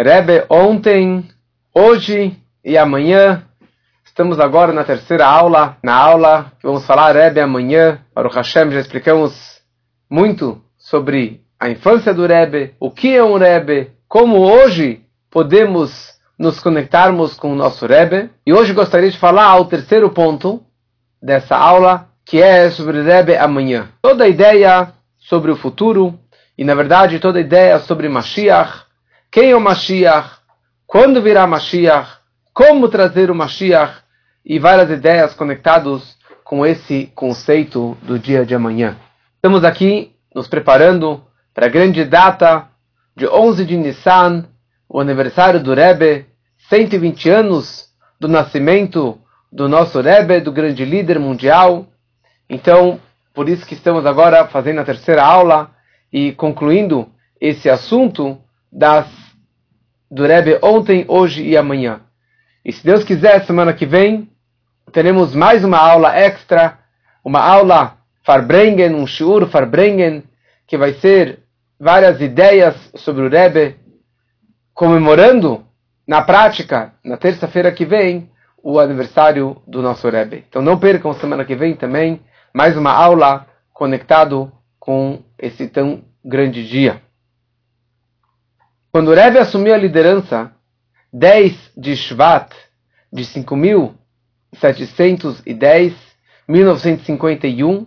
Rebbe 0.00 0.44
ontem, 0.48 1.28
hoje 1.74 2.36
e 2.64 2.78
amanhã. 2.78 3.42
Estamos 4.04 4.38
agora 4.38 4.72
na 4.72 4.84
terceira 4.84 5.26
aula, 5.26 5.76
na 5.82 5.92
aula 5.92 6.52
que 6.60 6.66
vamos 6.68 6.86
falar 6.86 7.16
Rebbe 7.16 7.40
amanhã. 7.40 7.98
Para 8.14 8.28
o 8.28 8.30
Hashem 8.30 8.70
já 8.70 8.78
explicamos 8.78 9.60
muito 10.08 10.62
sobre 10.78 11.40
a 11.58 11.68
infância 11.68 12.14
do 12.14 12.24
Rebbe, 12.24 12.76
o 12.78 12.92
que 12.92 13.16
é 13.16 13.24
um 13.24 13.36
Rebbe, 13.36 13.90
como 14.06 14.38
hoje 14.38 15.00
podemos 15.28 16.14
nos 16.38 16.60
conectarmos 16.60 17.34
com 17.34 17.50
o 17.50 17.56
nosso 17.56 17.84
Rebbe. 17.84 18.30
E 18.46 18.52
hoje 18.52 18.72
gostaria 18.72 19.10
de 19.10 19.18
falar 19.18 19.46
ao 19.46 19.64
terceiro 19.64 20.10
ponto 20.10 20.62
dessa 21.20 21.56
aula, 21.56 22.06
que 22.24 22.40
é 22.40 22.70
sobre 22.70 23.02
Rebbe 23.02 23.36
amanhã. 23.36 23.88
Toda 24.00 24.22
a 24.22 24.28
ideia 24.28 24.92
sobre 25.18 25.50
o 25.50 25.56
futuro 25.56 26.16
e, 26.56 26.62
na 26.62 26.76
verdade, 26.76 27.18
toda 27.18 27.38
a 27.38 27.42
ideia 27.42 27.80
sobre 27.80 28.08
Mashiach, 28.08 28.86
quem 29.30 29.50
é 29.50 29.56
o 29.56 29.60
Mashiach, 29.60 30.38
quando 30.86 31.20
virá 31.20 31.46
Mashiach, 31.46 32.18
como 32.54 32.88
trazer 32.88 33.30
o 33.30 33.34
Mashiach 33.34 34.02
e 34.44 34.58
várias 34.58 34.90
ideias 34.90 35.34
conectadas 35.34 36.16
com 36.42 36.64
esse 36.64 37.12
conceito 37.14 37.96
do 38.02 38.18
dia 38.18 38.46
de 38.46 38.54
amanhã. 38.54 38.96
Estamos 39.36 39.64
aqui 39.64 40.14
nos 40.34 40.48
preparando 40.48 41.22
para 41.54 41.66
a 41.66 41.68
grande 41.68 42.04
data 42.04 42.68
de 43.14 43.28
11 43.28 43.66
de 43.66 43.76
Nissan, 43.76 44.46
o 44.88 44.98
aniversário 44.98 45.62
do 45.62 45.74
Rebbe, 45.74 46.24
120 46.70 47.28
anos 47.28 47.88
do 48.18 48.28
nascimento 48.28 49.18
do 49.52 49.68
nosso 49.68 50.00
Rebbe, 50.00 50.40
do 50.40 50.52
grande 50.52 50.84
líder 50.84 51.18
mundial. 51.18 51.86
Então, 52.48 52.98
por 53.34 53.48
isso 53.48 53.66
que 53.66 53.74
estamos 53.74 54.06
agora 54.06 54.46
fazendo 54.46 54.80
a 54.80 54.84
terceira 54.84 55.22
aula 55.22 55.70
e 56.10 56.32
concluindo 56.32 57.08
esse 57.40 57.68
assunto 57.68 58.38
das, 58.72 59.06
do 60.10 60.26
Rebbe 60.26 60.58
ontem, 60.62 61.04
hoje 61.08 61.42
e 61.42 61.56
amanhã. 61.56 62.00
E 62.64 62.72
se 62.72 62.84
Deus 62.84 63.04
quiser, 63.04 63.44
semana 63.44 63.72
que 63.72 63.86
vem, 63.86 64.28
teremos 64.92 65.34
mais 65.34 65.64
uma 65.64 65.78
aula 65.78 66.16
extra, 66.16 66.78
uma 67.24 67.40
aula 67.40 67.96
Farbrengen, 68.24 68.94
um 68.94 69.06
shiur 69.06 69.46
Farbrengen, 69.48 70.24
que 70.66 70.76
vai 70.76 70.94
ser 70.94 71.40
várias 71.78 72.20
ideias 72.20 72.74
sobre 72.96 73.22
o 73.24 73.28
Rebbe, 73.28 73.76
comemorando 74.74 75.64
na 76.06 76.22
prática, 76.22 76.92
na 77.04 77.16
terça-feira 77.16 77.72
que 77.72 77.84
vem, 77.84 78.30
o 78.62 78.78
aniversário 78.78 79.62
do 79.66 79.80
nosso 79.80 80.08
Rebbe. 80.08 80.44
Então 80.48 80.60
não 80.60 80.78
percam 80.78 81.12
semana 81.14 81.44
que 81.44 81.54
vem 81.54 81.74
também 81.74 82.20
mais 82.52 82.76
uma 82.76 82.92
aula 82.92 83.46
conectado 83.72 84.52
com 84.78 85.22
esse 85.38 85.68
tão 85.68 86.02
grande 86.24 86.66
dia. 86.66 87.00
Quando 88.90 89.08
o 89.08 89.14
assumiu 89.38 89.74
a 89.74 89.78
liderança, 89.78 90.50
10 91.12 91.72
de 91.76 91.94
Shvat 91.94 92.50
de 93.12 93.22
5.710, 93.22 95.92
1951, 96.48 97.86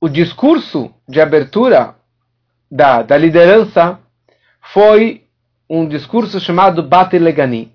o 0.00 0.08
discurso 0.08 0.94
de 1.06 1.20
abertura 1.20 1.94
da, 2.70 3.02
da 3.02 3.18
liderança 3.18 4.00
foi 4.72 5.26
um 5.68 5.86
discurso 5.86 6.40
chamado 6.40 6.82
Bate 6.82 7.18
Legani. 7.18 7.70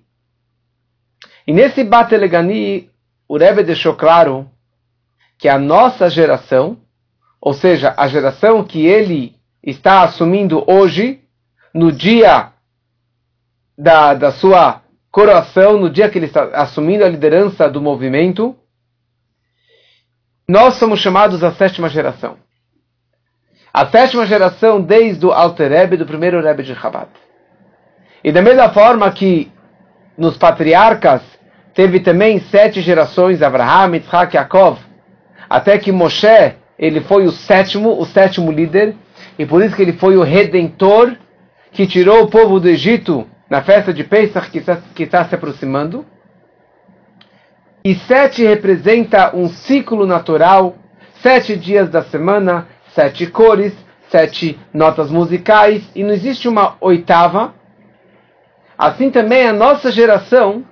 E 1.46 1.52
nesse 1.52 1.84
Bate 1.84 2.16
Legani, 2.16 2.90
o 3.28 3.38
Rebbe 3.38 3.62
deixou 3.62 3.94
claro 3.94 4.50
que 5.38 5.48
a 5.48 5.56
nossa 5.56 6.10
geração, 6.10 6.78
ou 7.40 7.54
seja, 7.54 7.94
a 7.96 8.08
geração 8.08 8.64
que 8.64 8.84
ele 8.84 9.36
está 9.62 10.02
assumindo 10.02 10.64
hoje, 10.66 11.22
no 11.78 11.92
dia 11.92 12.50
da, 13.78 14.12
da 14.12 14.32
sua 14.32 14.82
coroação, 15.12 15.78
no 15.78 15.88
dia 15.88 16.08
que 16.10 16.18
ele 16.18 16.26
está 16.26 16.42
assumindo 16.54 17.04
a 17.04 17.08
liderança 17.08 17.70
do 17.70 17.80
movimento, 17.80 18.56
nós 20.48 20.74
somos 20.74 20.98
chamados 20.98 21.44
a 21.44 21.52
sétima 21.52 21.88
geração. 21.88 22.36
A 23.72 23.86
sétima 23.86 24.26
geração 24.26 24.80
desde 24.80 25.24
o 25.24 25.30
Alter 25.30 25.70
Rebbe, 25.70 25.96
do 25.96 26.04
primeiro 26.04 26.42
Rebbe 26.42 26.64
de 26.64 26.74
Chabad. 26.74 27.10
E 28.24 28.32
da 28.32 28.42
mesma 28.42 28.70
forma 28.70 29.08
que 29.12 29.52
nos 30.16 30.36
patriarcas 30.36 31.22
teve 31.74 32.00
também 32.00 32.40
sete 32.40 32.80
gerações, 32.80 33.40
Abraham, 33.40 33.94
Yitzhak, 33.94 34.34
Yaakov, 34.34 34.80
até 35.48 35.78
que 35.78 35.92
Moshe, 35.92 36.56
ele 36.76 37.02
foi 37.02 37.24
o 37.24 37.30
sétimo, 37.30 38.00
o 38.00 38.04
sétimo 38.04 38.50
líder, 38.50 38.96
e 39.38 39.46
por 39.46 39.62
isso 39.62 39.76
que 39.76 39.82
ele 39.82 39.92
foi 39.92 40.16
o 40.16 40.24
redentor 40.24 41.16
que 41.72 41.86
tirou 41.86 42.22
o 42.22 42.28
povo 42.28 42.58
do 42.58 42.68
Egito 42.68 43.26
na 43.48 43.62
festa 43.62 43.92
de 43.92 44.04
Pesach 44.04 44.50
que 44.50 44.58
está, 44.58 44.78
está 44.98 45.24
se 45.24 45.34
aproximando. 45.34 46.04
E 47.84 47.94
sete 47.94 48.44
representa 48.44 49.34
um 49.34 49.48
ciclo 49.48 50.06
natural, 50.06 50.76
sete 51.22 51.56
dias 51.56 51.88
da 51.88 52.02
semana, 52.02 52.66
sete 52.94 53.26
cores, 53.26 53.72
sete 54.10 54.58
notas 54.72 55.10
musicais, 55.10 55.82
e 55.94 56.02
não 56.02 56.10
existe 56.10 56.48
uma 56.48 56.76
oitava. 56.80 57.54
Assim 58.76 59.10
também 59.10 59.46
a 59.46 59.52
nossa 59.52 59.90
geração, 59.90 60.64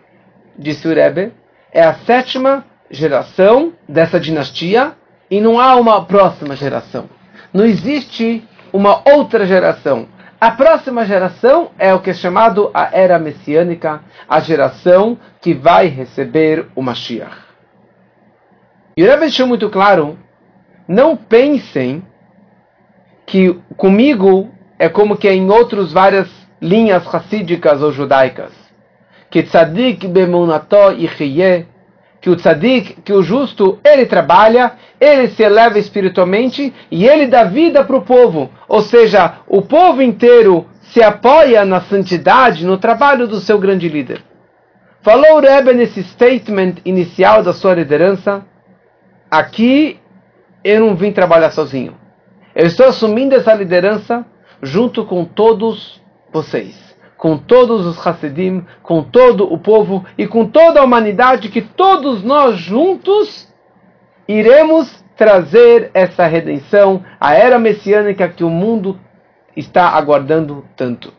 disse 0.59 0.87
o 0.87 0.95
Rebbe, 0.95 1.33
é 1.73 1.83
a 1.83 1.95
sétima 1.95 2.65
geração 2.91 3.73
dessa 3.89 4.19
dinastia 4.21 4.93
e 5.31 5.41
não 5.41 5.61
há 5.61 5.77
uma 5.77 6.05
próxima 6.05 6.55
geração. 6.55 7.09
Não 7.53 7.65
existe 7.65 8.47
uma 8.73 9.03
outra 9.09 9.47
geração. 9.47 10.09
A 10.39 10.51
próxima 10.51 11.07
geração 11.07 11.71
é 11.79 11.95
o 11.95 12.01
que 12.01 12.11
é 12.11 12.15
chamado 12.15 12.71
a 12.75 12.91
era 12.93 13.19
messiânica, 13.19 14.03
a 14.29 14.39
geração 14.39 15.19
que 15.41 15.55
vai 15.55 15.87
receber 15.87 16.67
o 16.77 16.83
Mashiach. 16.83 17.39
E 18.95 19.03
o 19.03 19.07
Rebbe 19.07 19.21
deixou 19.21 19.47
muito 19.47 19.71
claro, 19.71 20.19
não 20.87 21.17
pensem 21.17 22.03
que 23.27 23.59
comigo 23.79 24.51
é 24.79 24.91
como 24.91 25.17
que 25.17 25.27
é 25.27 25.35
em 25.35 25.51
outras 25.51 25.91
várias 25.91 26.29
linhas 26.61 27.07
racídicas 27.07 27.81
ou 27.81 27.91
judaicas. 27.91 28.53
Que 29.31 29.43
tzadik 29.43 30.07
bemunató 30.07 30.91
yichiyeh, 30.91 31.67
que 32.27 32.31
o 32.31 32.35
tzadik, 32.35 33.03
que 33.03 33.13
o 33.13 33.23
justo, 33.23 33.79
ele 33.85 34.05
trabalha, 34.05 34.73
ele 35.01 35.29
se 35.29 35.45
eleva 35.45 35.79
espiritualmente 35.79 36.75
e 36.91 37.07
ele 37.07 37.29
dá 37.29 37.45
vida 37.45 37.85
para 37.85 37.95
o 37.95 38.03
povo. 38.03 38.51
Ou 38.67 38.83
seja, 38.83 39.35
o 39.47 39.63
povo 39.63 40.03
inteiro 40.03 40.67
se 40.83 41.01
apoia 41.01 41.65
na 41.65 41.81
santidade, 41.83 42.67
no 42.67 42.79
trabalho 42.79 43.29
do 43.29 43.39
seu 43.39 43.61
grande 43.61 43.89
líder. 43.89 44.25
Falou 45.03 45.37
o 45.37 45.41
Rebbe 45.41 45.73
nesse 45.73 46.03
statement 46.03 46.79
inicial 46.85 47.45
da 47.45 47.53
sua 47.53 47.75
liderança, 47.75 48.45
aqui 49.31 50.01
eu 50.65 50.81
não 50.81 50.97
vim 50.97 51.13
trabalhar 51.13 51.53
sozinho. 51.53 51.95
Eu 52.57 52.67
estou 52.67 52.87
assumindo 52.87 53.37
essa 53.37 53.55
liderança 53.55 54.27
junto 54.61 55.05
com 55.05 55.25
todos 55.25 56.03
vocês 56.33 56.86
com 57.17 57.39
todos 57.39 57.87
os 57.87 58.07
Hassidim, 58.07 58.65
com 58.83 59.03
todo 59.03 59.53
o 59.53 59.59
povo 59.59 60.05
e 60.19 60.27
com 60.27 60.47
toda 60.47 60.81
a 60.81 60.85
humanidade, 60.85 61.49
que 61.49 61.63
todos 61.63 62.23
nós 62.23 62.57
juntos 62.59 63.53
iremos 64.29 65.05
trazer 65.17 65.91
essa 65.95 66.27
redenção, 66.27 67.03
a 67.19 67.35
era 67.35 67.59
messiânica 67.59 68.29
que 68.29 68.45
o 68.45 68.51
mundo 68.51 69.01
está 69.57 69.89
aguardando 69.89 70.65
tanto. 70.77 71.13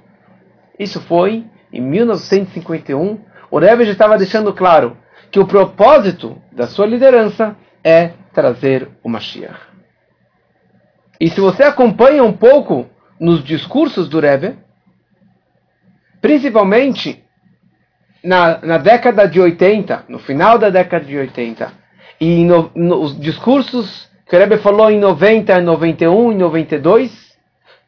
Isso 0.77 1.01
foi 1.01 1.45
em 1.73 1.81
1951. 1.81 3.19
O 3.49 3.57
Rebbe 3.57 3.85
já 3.85 3.91
estava 3.91 4.17
deixando 4.17 4.53
claro 4.53 4.95
que 5.31 5.39
o 5.39 5.47
propósito 5.47 6.39
da 6.51 6.67
sua 6.67 6.85
liderança 6.85 7.55
é 7.83 8.11
trazer 8.31 8.89
o 9.03 9.09
Mashiach. 9.09 9.59
E 11.19 11.29
se 11.29 11.41
você 11.41 11.63
acompanha 11.63 12.23
um 12.23 12.33
pouco 12.33 12.85
nos 13.19 13.43
discursos 13.43 14.07
do 14.07 14.19
Rebbe, 14.19 14.55
principalmente 16.21 17.23
na, 18.23 18.59
na 18.59 18.77
década 18.77 19.27
de 19.27 19.39
80, 19.39 20.05
no 20.09 20.19
final 20.19 20.57
da 20.57 20.69
década 20.69 21.05
de 21.05 21.17
80, 21.17 21.71
e 22.19 22.43
no, 22.43 22.71
nos 22.75 23.19
discursos 23.19 24.07
que 24.27 24.35
o 24.35 24.39
Rebbe 24.39 24.57
falou 24.57 24.91
em 24.91 24.99
90, 24.99 25.61
91 25.61 26.31
e 26.31 26.35
92, 26.35 27.27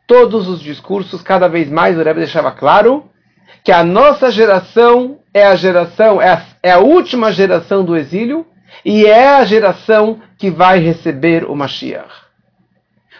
todos 0.07 0.47
os 0.47 0.61
discursos, 0.61 1.21
cada 1.21 1.47
vez 1.47 1.69
mais 1.69 1.97
o 1.97 2.03
Rebbe 2.03 2.19
deixava 2.19 2.51
claro 2.51 3.09
que 3.63 3.71
a 3.71 3.83
nossa 3.83 4.31
geração 4.31 5.19
é 5.33 5.45
a 5.45 5.55
geração, 5.55 6.21
é 6.21 6.29
a, 6.29 6.45
é 6.63 6.71
a 6.71 6.79
última 6.79 7.31
geração 7.31 7.83
do 7.83 7.95
exílio 7.95 8.45
e 8.85 9.05
é 9.05 9.27
a 9.27 9.43
geração 9.43 10.21
que 10.37 10.49
vai 10.49 10.79
receber 10.79 11.43
o 11.43 11.55
Mashiach. 11.55 12.09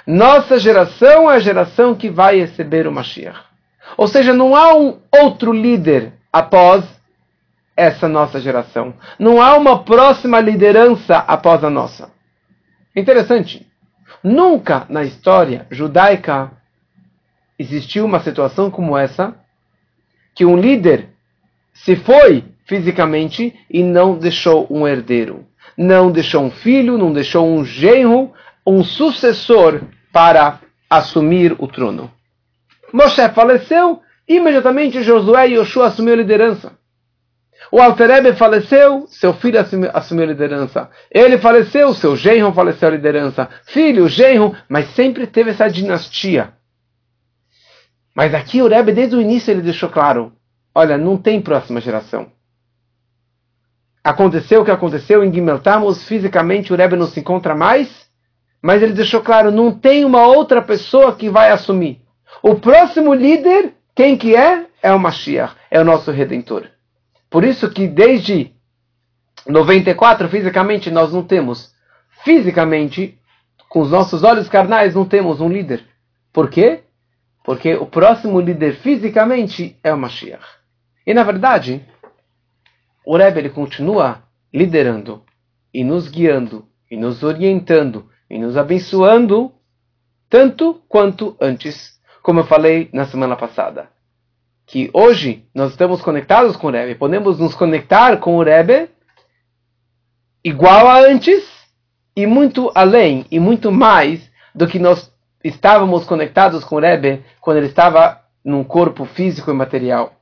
Nossa 0.08 0.58
geração 0.58 1.30
é 1.30 1.36
a 1.36 1.40
geração 1.40 1.94
que 1.94 2.10
vai 2.10 2.40
receber 2.40 2.88
o 2.88 2.92
Mashiach. 2.92 3.49
Ou 3.98 4.08
seja, 4.08 4.34
não 4.34 4.56
há 4.56 4.76
um 4.76 5.00
outro 5.12 5.52
líder 5.52 6.14
após 6.32 6.84
essa 7.76 8.08
nossa 8.08 8.40
geração. 8.42 8.94
Não 9.18 9.42
há 9.42 9.56
uma 9.56 9.84
próxima 9.84 10.40
liderança 10.40 11.18
após 11.18 11.64
a 11.64 11.70
nossa. 11.70 12.12
Interessante. 12.96 13.66
Nunca 14.24 14.86
na 14.90 15.04
história 15.04 15.66
judaica 15.72 16.52
existiu 17.58 18.06
uma 18.06 18.20
situação 18.20 18.70
como 18.70 18.98
essa, 18.98 19.36
que 20.36 20.46
um 20.46 20.58
líder 20.58 21.10
se 21.74 21.96
foi 21.96 22.44
fisicamente 22.66 23.58
e 23.70 23.82
não 23.82 24.18
deixou 24.18 24.68
um 24.70 24.88
herdeiro, 24.88 25.46
não 25.78 26.12
deixou 26.12 26.44
um 26.44 26.52
filho, 26.52 26.98
não 26.98 27.14
deixou 27.14 27.48
um 27.48 27.64
genro, 27.64 28.34
um 28.66 28.84
sucessor 28.84 29.82
para 30.12 30.60
assumir 30.90 31.56
o 31.58 31.68
trono. 31.68 32.12
Moshe 32.94 33.28
faleceu, 33.30 34.02
imediatamente 34.28 35.04
Josué 35.04 35.50
e 35.50 35.54
Yoshua 35.56 35.88
assumiu 35.88 36.14
a 36.14 36.18
liderança. 36.18 36.80
O 37.72 37.80
Alterebe 37.80 38.34
faleceu, 38.34 39.06
seu 39.08 39.34
filho 39.34 39.60
assumiu, 39.60 39.92
assumiu 39.94 40.24
a 40.24 40.28
liderança. 40.28 40.90
Ele 41.12 41.38
faleceu, 41.38 41.94
seu 41.94 42.16
genro 42.16 42.52
faleceu 42.54 42.88
a 42.88 42.92
liderança. 42.92 43.48
Filho, 43.66 44.08
genro, 44.08 44.56
mas 44.68 44.88
sempre 44.90 45.28
teve 45.28 45.52
essa 45.52 45.68
dinastia. 45.68 46.54
Mas 48.16 48.34
aqui 48.34 48.62
o 48.62 48.68
Rebbe, 48.68 48.92
desde 48.92 49.16
o 49.16 49.22
início, 49.22 49.52
ele 49.52 49.62
deixou 49.62 49.90
claro: 49.90 50.34
olha, 50.74 50.98
não 50.98 51.18
tem 51.18 51.42
próxima 51.42 51.80
geração. 51.80 52.32
Aconteceu 54.04 54.62
o 54.62 54.66
que 54.66 54.72
aconteceu 54.72 55.24
em 55.24 55.32
Gimeltamos, 55.32 56.08
fisicamente 56.08 56.74
o 56.74 56.76
Rebbe 56.76 56.96
não 56.96 57.06
se 57.06 57.20
encontra 57.20 57.54
mais, 57.54 58.10
mas 58.62 58.82
ele 58.82 58.94
deixou 58.94 59.22
claro: 59.22 59.52
não 59.52 59.72
tem 59.72 60.06
uma 60.06 60.26
outra 60.26 60.62
pessoa 60.62 61.16
que 61.16 61.30
vai 61.30 61.52
assumir. 61.52 62.02
O 62.42 62.56
próximo 62.56 63.14
líder, 63.14 63.74
quem 63.96 64.18
que 64.18 64.36
é? 64.36 64.68
É 64.82 64.94
o 64.94 65.00
Mashiach, 65.00 65.56
é 65.70 65.80
o 65.80 65.84
nosso 65.84 66.12
Redentor. 66.12 66.68
Por 67.30 67.44
isso 67.44 67.70
que 67.70 67.88
desde 67.88 68.54
94, 69.48 70.30
fisicamente, 70.30 70.90
nós 70.90 71.14
não 71.14 71.24
temos, 71.24 71.74
fisicamente, 72.24 73.20
com 73.68 73.82
os 73.82 73.92
nossos 73.92 74.24
olhos 74.24 74.48
carnais, 74.50 74.96
não 74.96 75.06
temos 75.06 75.42
um 75.42 75.50
líder. 75.50 75.86
Por 76.34 76.50
quê? 76.50 76.84
Porque 77.44 77.76
o 77.76 77.86
próximo 77.86 78.40
líder 78.40 78.76
fisicamente 78.78 79.78
é 79.84 79.94
o 79.94 79.98
Mashiach. 79.98 80.46
E 81.06 81.14
na 81.14 81.24
verdade, 81.24 81.86
o 83.06 83.18
Rebbe 83.18 83.40
ele 83.40 83.50
continua 83.50 84.24
liderando 84.54 85.24
e 85.74 85.84
nos 85.84 86.08
guiando 86.08 86.68
e 86.90 86.98
nos 86.98 87.24
orientando 87.24 88.10
e 88.30 88.38
nos 88.38 88.58
abençoando 88.58 89.52
tanto 90.30 90.82
quanto 90.88 91.36
antes, 91.42 91.99
como 92.30 92.42
eu 92.42 92.46
falei 92.46 92.92
na 92.94 93.08
semana 93.08 93.36
passada 93.36 93.90
que 94.68 94.88
hoje 94.94 95.46
nós 95.52 95.72
estamos 95.72 96.00
conectados 96.00 96.56
com 96.56 96.68
o 96.68 96.70
Rebbe, 96.70 96.94
podemos 96.94 97.40
nos 97.40 97.56
conectar 97.56 98.18
com 98.18 98.38
o 98.38 98.44
Rebbe 98.44 98.88
igual 100.44 100.88
a 100.88 101.00
antes 101.00 101.44
e 102.16 102.28
muito 102.28 102.72
além 102.76 103.26
e 103.32 103.40
muito 103.40 103.72
mais 103.72 104.32
do 104.54 104.68
que 104.68 104.78
nós 104.78 105.12
estávamos 105.44 106.06
conectados 106.06 106.64
com 106.64 106.76
o 106.76 106.80
Rebbe 106.80 107.26
quando 107.42 107.58
ele 107.58 107.66
estava 107.66 108.22
num 108.46 108.64
corpo 108.64 109.06
físico 109.06 109.50
e 109.50 109.54
material. 109.56 110.14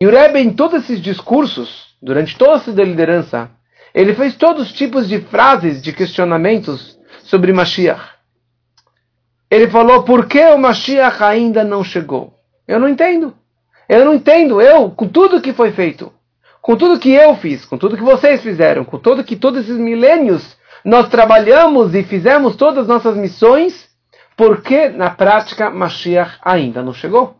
E 0.00 0.06
o 0.06 0.10
Rebbe, 0.10 0.40
em 0.40 0.54
todos 0.54 0.84
esses 0.84 1.02
discursos, 1.02 1.94
durante 2.00 2.34
toda 2.38 2.54
a 2.54 2.58
sua 2.60 2.72
liderança, 2.82 3.50
ele 3.92 4.14
fez 4.14 4.34
todos 4.36 4.68
os 4.68 4.72
tipos 4.72 5.06
de 5.06 5.20
frases, 5.20 5.82
de 5.82 5.92
questionamentos 5.92 6.98
sobre 7.24 7.52
Mashiach. 7.52 8.13
Ele 9.54 9.70
falou 9.70 10.02
por 10.02 10.26
que 10.26 10.44
o 10.46 10.58
Mashiach 10.58 11.22
ainda 11.22 11.62
não 11.62 11.84
chegou. 11.84 12.34
Eu 12.66 12.80
não 12.80 12.88
entendo. 12.88 13.32
Eu 13.88 14.04
não 14.04 14.12
entendo. 14.12 14.60
Eu, 14.60 14.90
com 14.90 15.06
tudo 15.06 15.40
que 15.40 15.52
foi 15.52 15.70
feito, 15.70 16.12
com 16.60 16.74
tudo 16.74 16.98
que 16.98 17.12
eu 17.12 17.36
fiz, 17.36 17.64
com 17.64 17.78
tudo 17.78 17.96
que 17.96 18.02
vocês 18.02 18.42
fizeram, 18.42 18.84
com 18.84 18.98
tudo 18.98 19.22
que 19.22 19.36
todos 19.36 19.60
esses 19.60 19.76
milênios 19.76 20.56
nós 20.84 21.08
trabalhamos 21.08 21.94
e 21.94 22.02
fizemos 22.02 22.56
todas 22.56 22.80
as 22.80 22.88
nossas 22.88 23.16
missões, 23.16 23.88
porque 24.36 24.88
na 24.88 25.10
prática 25.10 25.70
Mashiach 25.70 26.36
ainda 26.42 26.82
não 26.82 26.92
chegou. 26.92 27.36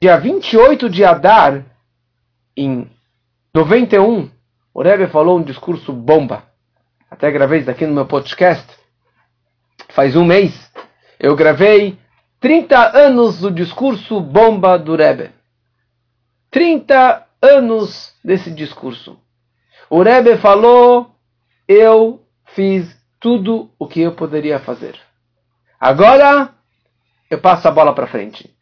Dia 0.00 0.16
28 0.16 0.88
de 0.88 1.04
Adar, 1.04 1.64
em 2.56 2.88
91, 3.52 4.30
o 4.72 4.80
Rebbe 4.80 5.08
falou 5.08 5.40
um 5.40 5.42
discurso 5.42 5.92
bomba. 5.92 6.44
Até 7.10 7.32
gravei 7.32 7.58
isso 7.58 7.70
aqui 7.70 7.84
no 7.84 7.94
meu 7.94 8.06
podcast. 8.06 8.79
Faz 9.90 10.14
um 10.14 10.24
mês. 10.24 10.70
Eu 11.18 11.34
gravei 11.34 11.98
30 12.40 12.96
anos 12.96 13.40
do 13.40 13.50
discurso 13.50 14.20
bomba 14.20 14.78
do 14.78 14.94
Rebbe. 14.94 15.30
30 16.50 17.26
anos 17.42 18.14
desse 18.24 18.50
discurso. 18.50 19.18
O 19.88 20.02
Rebbe 20.02 20.36
falou: 20.36 21.14
Eu 21.66 22.22
fiz 22.54 22.96
tudo 23.18 23.70
o 23.78 23.86
que 23.86 24.00
eu 24.00 24.12
poderia 24.12 24.58
fazer. 24.60 24.94
Agora 25.78 26.50
eu 27.28 27.38
passo 27.38 27.66
a 27.68 27.70
bola 27.70 27.94
para 27.94 28.06
frente. 28.06 28.54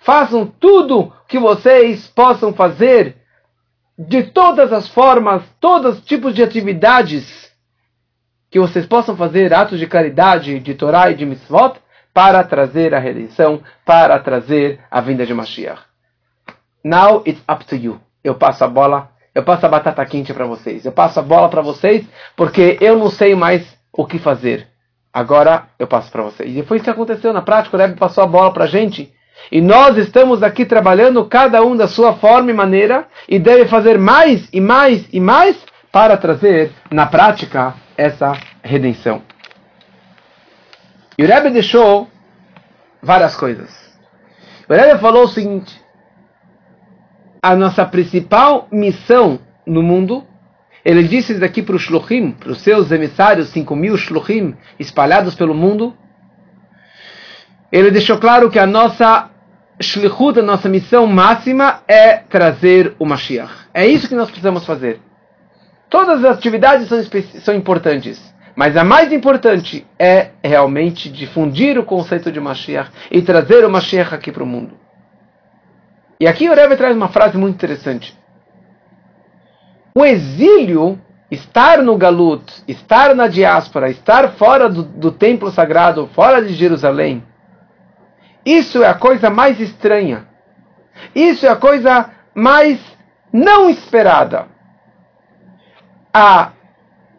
Façam 0.00 0.46
tudo 0.46 1.12
que 1.28 1.38
vocês 1.38 2.08
possam 2.08 2.52
fazer 2.52 3.16
de 3.98 4.24
todas 4.24 4.72
as 4.72 4.88
formas, 4.88 5.42
todos 5.60 5.98
os 5.98 6.04
tipos 6.04 6.34
de 6.34 6.42
atividades 6.42 7.51
que 8.52 8.60
vocês 8.60 8.84
possam 8.84 9.16
fazer 9.16 9.54
atos 9.54 9.78
de 9.78 9.86
caridade, 9.86 10.60
de 10.60 10.74
Torá 10.74 11.10
e 11.10 11.14
de 11.14 11.24
mitzvot, 11.24 11.80
para 12.12 12.44
trazer 12.44 12.94
a 12.94 12.98
redenção, 12.98 13.62
para 13.82 14.18
trazer 14.18 14.78
a 14.90 15.00
vinda 15.00 15.24
de 15.24 15.32
Mashiach. 15.32 15.80
Now 16.84 17.22
it's 17.26 17.42
up 17.50 17.64
to 17.64 17.74
you. 17.74 17.98
Eu 18.22 18.34
passo 18.34 18.62
a 18.62 18.68
bola, 18.68 19.08
eu 19.34 19.42
passo 19.42 19.64
a 19.64 19.70
batata 19.70 20.04
quente 20.04 20.34
para 20.34 20.44
vocês. 20.44 20.84
Eu 20.84 20.92
passo 20.92 21.18
a 21.18 21.22
bola 21.22 21.48
para 21.48 21.62
vocês 21.62 22.06
porque 22.36 22.76
eu 22.82 22.98
não 22.98 23.08
sei 23.08 23.34
mais 23.34 23.66
o 23.90 24.04
que 24.04 24.18
fazer. 24.18 24.68
Agora 25.10 25.68
eu 25.78 25.86
passo 25.86 26.12
para 26.12 26.22
vocês. 26.22 26.54
E 26.54 26.62
foi 26.62 26.76
isso 26.76 26.84
que 26.84 26.90
aconteceu 26.90 27.32
na 27.32 27.40
prática. 27.40 27.74
O 27.74 27.80
Rebbe 27.80 27.98
passou 27.98 28.22
a 28.22 28.26
bola 28.26 28.52
para 28.52 28.64
a 28.64 28.68
gente. 28.68 29.10
E 29.50 29.62
nós 29.62 29.96
estamos 29.96 30.42
aqui 30.42 30.66
trabalhando 30.66 31.24
cada 31.24 31.62
um 31.62 31.74
da 31.74 31.88
sua 31.88 32.12
forma 32.12 32.50
e 32.50 32.54
maneira 32.54 33.06
e 33.26 33.38
deve 33.38 33.64
fazer 33.64 33.98
mais 33.98 34.46
e 34.52 34.60
mais 34.60 35.08
e 35.10 35.18
mais 35.18 35.56
para 35.90 36.18
trazer 36.18 36.70
na 36.90 37.06
prática 37.06 37.74
essa 37.96 38.32
redenção. 38.62 39.22
E 41.18 41.24
o 41.24 41.26
Rebbe 41.26 41.50
deixou 41.50 42.08
várias 43.02 43.36
coisas. 43.36 43.70
O 44.68 44.72
Rebbe 44.72 45.00
falou 45.00 45.24
o 45.24 45.28
seguinte: 45.28 45.80
a 47.42 47.54
nossa 47.54 47.84
principal 47.84 48.68
missão 48.70 49.40
no 49.66 49.82
mundo, 49.82 50.26
ele 50.84 51.02
disse 51.04 51.32
isso 51.32 51.44
aqui 51.44 51.62
para 51.62 51.76
os 51.76 51.82
shluchim, 51.82 52.32
para 52.32 52.52
os 52.52 52.62
seus 52.62 52.90
emissários, 52.90 53.48
5 53.48 53.76
mil 53.76 53.96
shluchim 53.96 54.56
espalhados 54.78 55.34
pelo 55.34 55.54
mundo. 55.54 55.96
Ele 57.70 57.90
deixou 57.90 58.18
claro 58.18 58.50
que 58.50 58.58
a 58.58 58.66
nossa 58.66 59.30
shlichut, 59.80 60.38
a 60.38 60.42
nossa 60.42 60.68
missão 60.68 61.06
máxima 61.06 61.82
é 61.88 62.16
trazer 62.16 62.94
o 62.98 63.06
Mashiach. 63.06 63.52
É 63.74 63.86
isso 63.86 64.08
que 64.08 64.14
nós 64.14 64.28
precisamos 64.28 64.64
fazer. 64.64 65.00
Todas 65.92 66.24
as 66.24 66.38
atividades 66.38 66.88
são, 66.88 66.98
são 67.42 67.54
importantes, 67.54 68.18
mas 68.56 68.78
a 68.78 68.82
mais 68.82 69.12
importante 69.12 69.86
é 69.98 70.30
realmente 70.42 71.10
difundir 71.10 71.78
o 71.78 71.84
conceito 71.84 72.32
de 72.32 72.40
Mashiach 72.40 72.90
e 73.10 73.20
trazer 73.20 73.62
o 73.62 73.70
Mashiach 73.70 74.14
aqui 74.14 74.32
para 74.32 74.42
o 74.42 74.46
mundo. 74.46 74.72
E 76.18 76.26
aqui 76.26 76.48
o 76.48 76.54
Rebbe 76.54 76.76
traz 76.76 76.96
uma 76.96 77.08
frase 77.08 77.36
muito 77.36 77.56
interessante. 77.56 78.16
O 79.94 80.02
exílio, 80.02 80.98
estar 81.30 81.82
no 81.82 81.98
Galut, 81.98 82.50
estar 82.66 83.14
na 83.14 83.28
diáspora, 83.28 83.90
estar 83.90 84.30
fora 84.30 84.70
do, 84.70 84.82
do 84.82 85.12
templo 85.12 85.50
sagrado, 85.50 86.08
fora 86.14 86.42
de 86.42 86.54
Jerusalém, 86.54 87.22
isso 88.46 88.82
é 88.82 88.88
a 88.88 88.94
coisa 88.94 89.28
mais 89.28 89.60
estranha. 89.60 90.26
Isso 91.14 91.44
é 91.44 91.50
a 91.50 91.56
coisa 91.56 92.08
mais 92.34 92.80
não 93.30 93.68
esperada 93.68 94.51
a 96.12 96.52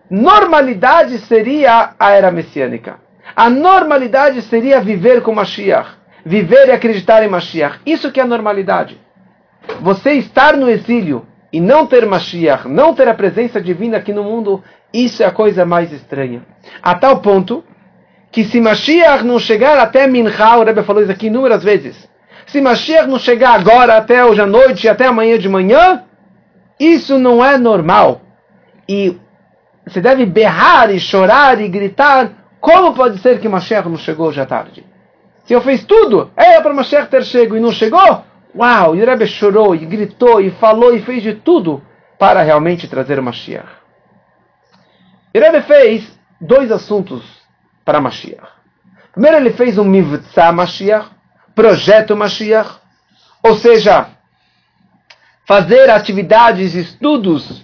normalidade 0.09 1.17
seria 1.19 1.95
a 1.99 2.11
era 2.11 2.29
messiânica. 2.31 2.99
A 3.35 3.49
normalidade 3.49 4.41
seria 4.43 4.79
viver 4.79 5.21
com 5.21 5.33
Mashiach. 5.33 5.89
Viver 6.25 6.67
e 6.67 6.71
acreditar 6.71 7.23
em 7.23 7.27
Mashiach. 7.27 7.79
Isso 7.85 8.11
que 8.11 8.19
é 8.19 8.23
a 8.23 8.27
normalidade. 8.27 8.99
Você 9.81 10.11
estar 10.13 10.55
no 10.55 10.69
exílio 10.69 11.25
e 11.51 11.59
não 11.59 11.87
ter 11.87 12.05
Mashiach, 12.05 12.67
não 12.67 12.93
ter 12.93 13.07
a 13.07 13.13
presença 13.13 13.59
divina 13.59 13.97
aqui 13.97 14.13
no 14.13 14.23
mundo, 14.23 14.63
isso 14.93 15.23
é 15.23 15.25
a 15.25 15.31
coisa 15.31 15.65
mais 15.65 15.91
estranha. 15.91 16.43
A 16.81 16.95
tal 16.95 17.19
ponto 17.19 17.63
que 18.31 18.43
se 18.43 18.59
Mashiach 18.59 19.23
não 19.23 19.39
chegar 19.39 19.77
até 19.77 20.07
Mincha, 20.07 20.57
o 20.57 20.63
Rebbe 20.63 20.83
falou 20.83 21.01
isso 21.01 21.11
aqui 21.11 21.27
inúmeras 21.27 21.63
vezes, 21.63 22.09
se 22.47 22.59
Mashiach 22.59 23.07
não 23.07 23.19
chegar 23.19 23.53
agora 23.53 23.97
até 23.97 24.25
hoje 24.25 24.41
à 24.41 24.47
noite, 24.47 24.89
até 24.89 25.05
amanhã 25.05 25.37
de 25.37 25.47
manhã, 25.47 26.03
isso 26.79 27.19
não 27.19 27.45
é 27.45 27.57
normal 27.57 28.21
e 28.87 29.19
você 29.85 30.01
deve 30.01 30.25
berrar 30.25 30.89
e 30.89 30.99
chorar 30.99 31.59
e 31.59 31.67
gritar, 31.67 32.31
como 32.59 32.93
pode 32.93 33.19
ser 33.19 33.39
que 33.39 33.49
Mashiach 33.49 33.87
não 33.87 33.97
chegou 33.97 34.29
à 34.29 34.45
tarde? 34.45 34.85
Se 35.45 35.53
eu 35.53 35.61
fiz 35.61 35.83
tudo, 35.83 36.31
é 36.37 36.61
para 36.61 36.73
Mashiach 36.73 37.09
ter 37.09 37.23
chegado 37.23 37.57
e 37.57 37.59
não 37.59 37.71
chegou, 37.71 38.23
uau, 38.55 38.95
e 38.95 39.01
o 39.01 39.05
Rebbe 39.05 39.27
chorou 39.27 39.75
e 39.75 39.85
gritou 39.85 40.39
e 40.39 40.51
falou 40.51 40.95
e 40.95 41.01
fez 41.01 41.21
de 41.21 41.33
tudo 41.33 41.83
para 42.17 42.41
realmente 42.41 42.87
trazer 42.87 43.19
o 43.19 43.23
Mashiach. 43.23 43.67
E 45.33 45.39
Rebbe 45.39 45.61
fez 45.63 46.17
dois 46.39 46.71
assuntos 46.71 47.23
para 47.83 47.99
Mashiach. 47.99 48.47
Primeiro 49.11 49.37
ele 49.37 49.51
fez 49.51 49.77
um 49.77 49.83
Mivtza 49.83 50.51
Mashiach, 50.51 51.09
projeto 51.53 52.15
Mashiach, 52.15 52.79
ou 53.43 53.55
seja, 53.55 54.07
fazer 55.45 55.89
atividades, 55.89 56.73
estudos 56.73 57.62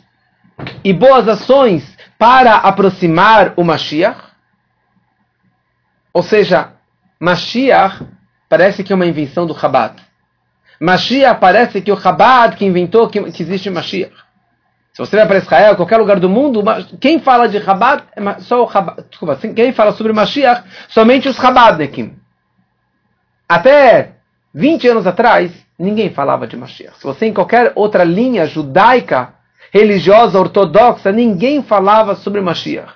e 0.84 0.94
boas 0.94 1.28
ações 1.28 1.98
para 2.18 2.56
aproximar 2.56 3.54
o 3.56 3.64
Mashiach. 3.64 4.20
Ou 6.14 6.24
seja, 6.24 6.74
Mashiach 7.20 8.06
parece 8.48 8.84
que 8.84 8.92
é 8.92 8.96
uma 8.96 9.06
invenção 9.06 9.46
do 9.46 9.58
Chabad. 9.58 9.96
Mashiach 10.80 11.40
parece 11.40 11.82
que 11.82 11.92
o 11.92 12.00
Chabad 12.00 12.56
que 12.56 12.66
inventou 12.66 13.10
que, 13.10 13.22
que 13.32 13.44
existe 13.44 13.70
Mashiach. 13.70 14.16
Se 14.94 15.00
você 15.00 15.16
vai 15.16 15.28
para 15.28 15.38
Israel, 15.38 15.76
qualquer 15.76 15.98
lugar 15.98 16.20
do 16.20 16.28
mundo, 16.28 16.64
quem 17.00 17.20
fala 17.20 17.48
de 17.48 17.62
Chabad 17.62 18.04
é 18.16 18.40
só 18.42 18.66
o 18.66 18.70
Chabad. 18.70 19.06
Desculpa, 19.10 19.38
quem 19.38 19.72
fala 19.72 19.94
sobre 19.94 20.12
Mashiach, 20.12 20.64
somente 20.90 21.30
os 21.30 21.38
Chabadnekim. 21.38 22.18
Até 23.48 24.16
20 24.54 24.88
anos 24.90 25.08
atrás, 25.08 25.52
ninguém 25.78 26.10
falava 26.10 26.46
de 26.48 26.58
Mashiach. 26.58 26.98
Se 26.98 27.04
você 27.04 27.28
em 27.28 27.34
qualquer 27.34 27.72
outra 27.76 28.04
linha 28.04 28.46
judaica, 28.46 29.39
religiosa, 29.72 30.40
ortodoxa, 30.40 31.12
ninguém 31.12 31.62
falava 31.62 32.16
sobre 32.16 32.42
Mashiach. 32.42 32.94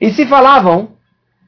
E 0.00 0.10
se 0.10 0.26
falavam, 0.26 0.96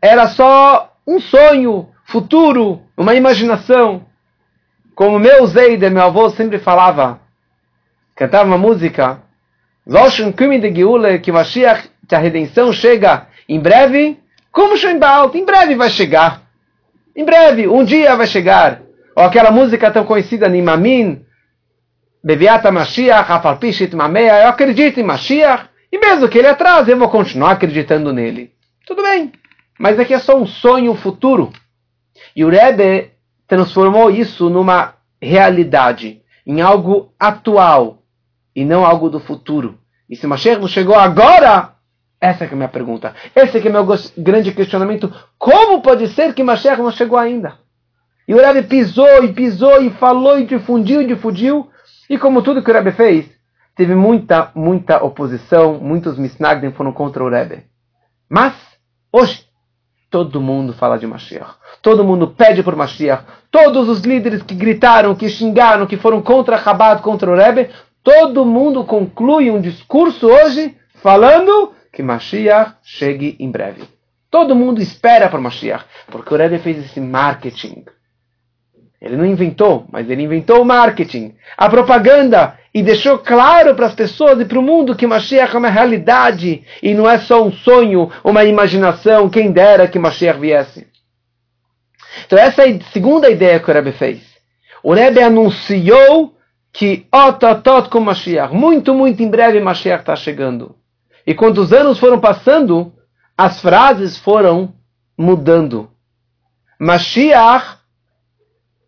era 0.01 0.29
só 0.29 0.93
um 1.07 1.21
sonho 1.21 1.89
futuro, 2.05 2.83
uma 2.97 3.15
imaginação. 3.15 4.05
Como 4.95 5.19
meu 5.19 5.47
Zeide, 5.47 5.91
meu 5.91 6.05
avô, 6.05 6.31
sempre 6.31 6.59
falava, 6.59 7.21
cantava 8.15 8.49
uma 8.49 8.57
música, 8.57 9.21
que 11.23 11.31
Mashiach, 11.31 11.91
que 12.09 12.15
a 12.15 12.19
redenção 12.19 12.73
chega 12.73 13.27
em 13.49 13.61
breve, 13.61 14.19
como 14.51 14.77
Shembaal, 14.77 15.31
em 15.35 15.45
breve 15.45 15.75
vai 15.75 15.91
chegar. 15.91 16.43
Em 17.15 17.25
breve, 17.25 17.69
um 17.69 17.85
dia 17.85 18.17
vai 18.17 18.27
chegar. 18.27 18.81
Ou 19.15 19.25
aquela 19.25 19.51
música 19.51 19.91
tão 19.91 20.05
conhecida, 20.05 20.49
Nimamin, 20.49 21.26
Beviata 22.27 22.73
Mashiach, 22.73 23.31
Afalpishit 23.31 23.95
Mameia, 23.95 24.43
eu 24.43 24.49
acredito 24.49 24.99
em 24.99 25.05
Mashiach, 25.05 25.69
e 25.93 25.97
mesmo 25.97 26.29
que 26.29 26.37
ele 26.37 26.49
atrase, 26.49 26.91
eu 26.91 26.99
vou 26.99 27.09
continuar 27.09 27.53
acreditando 27.53 28.13
nele. 28.13 28.53
Tudo 28.85 29.01
bem, 29.01 29.31
mas 29.79 29.97
aqui 29.97 30.13
é 30.13 30.19
só 30.19 30.37
um 30.37 30.45
sonho 30.45 30.93
futuro. 30.97 31.53
E 32.35 32.45
o 32.45 32.49
Rebbe 32.49 33.13
transformou 33.47 34.11
isso 34.11 34.51
numa 34.51 34.95
realidade, 35.23 36.21
em 36.45 36.61
algo 36.61 37.13
atual, 37.17 38.03
e 38.57 38.65
não 38.65 38.85
algo 38.85 39.09
do 39.09 39.21
futuro. 39.21 39.79
E 40.11 40.17
se 40.17 40.27
Mashiach 40.27 40.61
não 40.61 40.67
chegou 40.67 40.97
agora, 40.97 41.75
essa 42.21 42.45
é 42.45 42.49
a 42.49 42.57
minha 42.57 42.69
pergunta. 42.69 43.15
Esse 43.37 43.59
é 43.59 43.71
o 43.71 43.73
meu 43.73 43.87
grande 44.19 44.51
questionamento. 44.51 45.15
Como 45.39 45.81
pode 45.81 46.09
ser 46.09 46.35
que 46.35 46.43
Mashiach 46.43 46.83
não 46.83 46.91
chegou 46.91 47.19
ainda? 47.21 47.55
E 48.27 48.35
o 48.35 48.39
Rebbe 48.39 48.65
pisou 48.67 49.23
e 49.23 49.33
pisou 49.33 49.81
e 49.81 49.91
falou 49.91 50.41
e 50.41 50.45
difundiu 50.45 51.01
e 51.03 51.07
difundiu. 51.07 51.71
E 52.09 52.19
como 52.19 52.43
tudo 52.43 52.63
que 52.63 52.71
o 52.71 52.75
Rebbe 52.75 52.93
fez, 52.93 53.27
teve 53.75 53.95
muita, 53.95 54.51
muita 54.55 55.03
oposição. 55.03 55.79
Muitos 55.81 56.19
Misnagdim 56.19 56.73
foram 56.73 56.93
contra 56.93 57.23
o 57.23 57.29
Rebbe. 57.29 57.65
Mas, 58.29 58.55
hoje, 59.13 59.45
todo 60.11 60.41
mundo 60.41 60.73
fala 60.73 60.99
de 60.99 61.07
Mashiach. 61.07 61.57
Todo 61.83 62.05
mundo 62.05 62.29
pede 62.29 62.63
por 62.63 62.77
Mashiach. 62.77 63.25
Todos 63.51 63.89
os 63.89 64.01
líderes 64.01 64.43
que 64.43 64.55
gritaram, 64.55 65.15
que 65.15 65.29
xingaram, 65.29 65.87
que 65.87 65.97
foram 65.97 66.23
contra 66.23 66.59
Chabad, 66.59 67.03
contra 67.03 67.31
o 67.31 67.37
Rebbe, 67.37 67.71
todo 68.03 68.45
mundo 68.45 68.85
conclui 68.85 69.51
um 69.51 69.61
discurso 69.61 70.27
hoje 70.27 70.77
falando 71.03 71.73
que 71.93 72.03
Mashiach 72.03 72.77
chegue 72.83 73.37
em 73.39 73.51
breve. 73.51 73.85
Todo 74.31 74.55
mundo 74.57 74.81
espera 74.81 75.29
por 75.29 75.41
Mashiach, 75.41 75.85
porque 76.09 76.33
o 76.33 76.37
Rebbe 76.37 76.59
fez 76.59 76.79
esse 76.79 77.01
marketing. 77.01 77.85
Ele 79.07 79.17
não 79.17 79.25
inventou, 79.25 79.87
mas 79.91 80.11
ele 80.11 80.23
inventou 80.23 80.61
o 80.61 80.65
marketing, 80.65 81.35
a 81.57 81.69
propaganda, 81.69 82.59
e 82.75 82.83
deixou 82.83 83.19
claro 83.19 83.75
para 83.75 83.87
as 83.87 83.95
pessoas 83.95 84.39
e 84.41 84.45
para 84.45 84.59
o 84.59 84.63
mundo 84.63 84.95
que 84.95 85.07
Mashiach 85.07 85.55
é 85.55 85.59
uma 85.59 85.71
realidade 85.71 86.63
e 86.83 86.93
não 86.93 87.09
é 87.09 87.19
só 87.19 87.43
um 87.43 87.51
sonho, 87.51 88.11
uma 88.23 88.45
imaginação, 88.45 89.31
quem 89.31 89.51
dera 89.51 89.89
que 89.89 89.99
Mashiach 89.99 90.39
viesse. 90.39 90.87
Então 92.27 92.39
essa 92.39 92.69
é 92.69 92.73
a 92.73 92.81
segunda 92.93 93.31
ideia 93.31 93.61
que 93.61 93.71
o 93.71 93.73
Rebbe 93.73 93.93
fez. 93.93 94.21
O 94.83 94.93
Rebbe 94.93 95.23
anunciou 95.23 96.35
que 96.73 97.07
ototot 97.11 97.89
com 97.89 98.01
Mashiach, 98.01 98.55
muito, 98.55 98.93
muito 98.95 99.23
em 99.23 99.31
breve 99.31 99.61
Mashiach 99.61 100.01
está 100.01 100.15
chegando. 100.15 100.77
E 101.27 101.35
quando 101.35 101.59
os 101.59 101.73
anos 101.73 101.99
foram 101.99 102.21
passando, 102.21 102.93
as 103.37 103.61
frases 103.61 104.19
foram 104.19 104.75
mudando. 105.17 105.91
Mashiach 106.79 107.76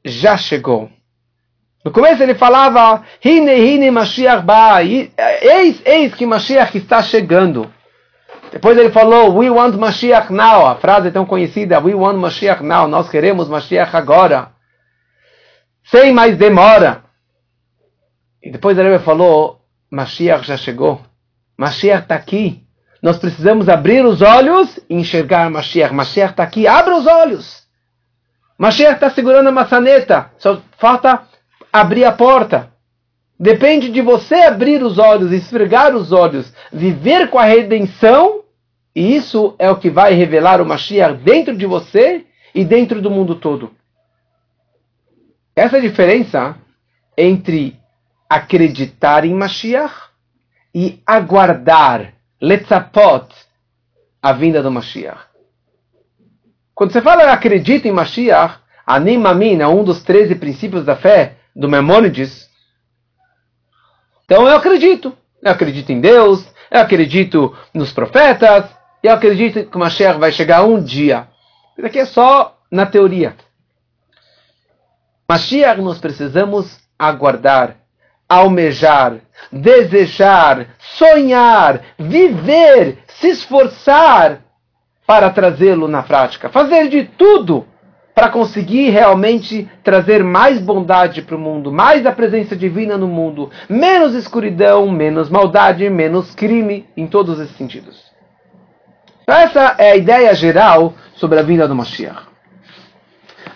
já 0.04 0.36
chegou. 0.36 0.90
No 1.84 1.92
começo 1.92 2.22
ele 2.22 2.34
falava, 2.34 3.04
Hine, 3.24 3.54
Hine, 3.54 3.90
Mashiach 3.90 4.44
ba, 4.44 4.82
eis, 4.82 5.80
eis 5.84 6.14
que 6.14 6.26
Mashiach 6.26 6.76
está 6.76 7.02
chegando. 7.02 7.72
Depois 8.52 8.76
ele 8.76 8.90
falou, 8.90 9.36
we 9.36 9.48
want 9.48 9.74
Mashiach 9.76 10.32
now, 10.32 10.66
a 10.66 10.76
frase 10.76 11.10
tão 11.10 11.24
conhecida, 11.24 11.78
we 11.80 11.94
want 11.94 12.18
Mashiach 12.18 12.62
now, 12.62 12.88
nós 12.88 13.08
queremos 13.08 13.48
Mashiach 13.48 13.96
agora. 13.96 14.50
Sem 15.84 16.12
mais 16.12 16.36
demora. 16.36 17.04
E 18.42 18.50
depois 18.50 18.76
ele 18.76 18.98
falou, 18.98 19.60
Mashiach 19.90 20.46
já 20.46 20.56
chegou. 20.56 21.00
Mashiach 21.56 22.02
está 22.02 22.14
aqui. 22.14 22.64
Nós 23.02 23.18
precisamos 23.18 23.68
abrir 23.68 24.04
os 24.04 24.20
olhos 24.20 24.78
e 24.90 24.94
enxergar 24.94 25.48
Mashiach. 25.50 25.94
Mashiach 25.94 26.32
está 26.32 26.42
aqui, 26.42 26.66
abra 26.66 26.96
os 26.96 27.06
olhos. 27.06 27.67
Mashiach 28.58 28.94
está 28.94 29.08
segurando 29.08 29.48
a 29.48 29.52
maçaneta, 29.52 30.32
só 30.36 30.60
falta 30.78 31.22
abrir 31.72 32.04
a 32.04 32.12
porta. 32.12 32.72
Depende 33.38 33.88
de 33.88 34.02
você 34.02 34.34
abrir 34.34 34.82
os 34.82 34.98
olhos, 34.98 35.30
esfregar 35.30 35.94
os 35.94 36.10
olhos, 36.10 36.52
viver 36.72 37.30
com 37.30 37.38
a 37.38 37.44
redenção, 37.44 38.42
e 38.92 39.14
isso 39.14 39.54
é 39.60 39.70
o 39.70 39.76
que 39.76 39.88
vai 39.88 40.14
revelar 40.14 40.60
o 40.60 40.66
Mashiach 40.66 41.18
dentro 41.22 41.56
de 41.56 41.64
você 41.64 42.26
e 42.52 42.64
dentro 42.64 43.00
do 43.00 43.10
mundo 43.10 43.36
todo. 43.36 43.70
Essa 45.54 45.76
é 45.76 45.78
a 45.78 45.82
diferença 45.82 46.56
entre 47.16 47.78
acreditar 48.28 49.24
em 49.24 49.34
Mashiach 49.34 49.94
e 50.74 51.00
aguardar, 51.06 52.14
letzapot, 52.40 53.28
a 54.20 54.32
vinda 54.32 54.60
do 54.60 54.70
Mashiach. 54.70 55.27
Quando 56.78 56.92
você 56.92 57.02
fala 57.02 57.32
acredita 57.32 57.88
em 57.88 57.90
Mashiach, 57.90 58.60
Animamin 58.86 59.60
é 59.60 59.66
um 59.66 59.82
dos 59.82 60.00
13 60.04 60.36
princípios 60.36 60.84
da 60.84 60.94
fé 60.94 61.38
do 61.52 61.68
Memônides. 61.68 62.48
Então 64.24 64.46
eu 64.46 64.56
acredito. 64.56 65.12
Eu 65.42 65.50
acredito 65.50 65.90
em 65.90 66.00
Deus, 66.00 66.48
eu 66.70 66.78
acredito 66.78 67.52
nos 67.74 67.92
profetas, 67.92 68.70
eu 69.02 69.12
acredito 69.12 69.68
que 69.68 69.76
Mashiach 69.76 70.20
vai 70.20 70.30
chegar 70.30 70.62
um 70.62 70.80
dia. 70.80 71.26
Isso 71.76 71.84
aqui 71.84 71.98
é 71.98 72.04
só 72.04 72.56
na 72.70 72.86
teoria. 72.86 73.34
Mashiach 75.28 75.80
nós 75.80 75.98
precisamos 75.98 76.78
aguardar, 76.96 77.74
almejar, 78.28 79.16
desejar, 79.50 80.76
sonhar, 80.78 81.82
viver, 81.98 82.98
se 83.08 83.30
esforçar 83.30 84.44
para 85.08 85.30
trazê-lo 85.30 85.88
na 85.88 86.02
prática. 86.02 86.50
Fazer 86.50 86.90
de 86.90 87.04
tudo 87.04 87.64
para 88.14 88.28
conseguir 88.28 88.90
realmente 88.90 89.66
trazer 89.82 90.22
mais 90.22 90.60
bondade 90.60 91.22
para 91.22 91.34
o 91.34 91.38
mundo, 91.38 91.72
mais 91.72 92.04
a 92.04 92.12
presença 92.12 92.54
divina 92.54 92.98
no 92.98 93.08
mundo, 93.08 93.50
menos 93.70 94.14
escuridão, 94.14 94.90
menos 94.90 95.30
maldade, 95.30 95.88
menos 95.88 96.34
crime, 96.34 96.84
em 96.94 97.06
todos 97.06 97.40
esses 97.40 97.56
sentidos. 97.56 98.12
Então, 99.22 99.34
essa 99.34 99.76
é 99.78 99.92
a 99.92 99.96
ideia 99.96 100.34
geral 100.34 100.92
sobre 101.14 101.38
a 101.38 101.42
vinda 101.42 101.66
do 101.66 101.74
Mashiach. 101.74 102.28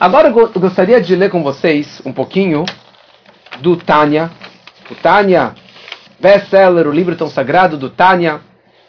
Agora 0.01 0.29
eu 0.29 0.49
gostaria 0.59 1.03
de 1.03 1.15
ler 1.15 1.29
com 1.31 1.43
vocês 1.43 2.01
um 2.07 2.15
pouquinho 2.15 2.65
do 3.61 3.77
Tânia. 3.77 4.31
O 4.91 4.95
Tânia, 4.95 5.55
best-seller, 6.19 6.87
o 6.87 6.93
livro 6.93 7.15
tão 7.15 7.29
sagrado 7.29 7.77
do 7.77 7.91
Tânia, 7.91 8.41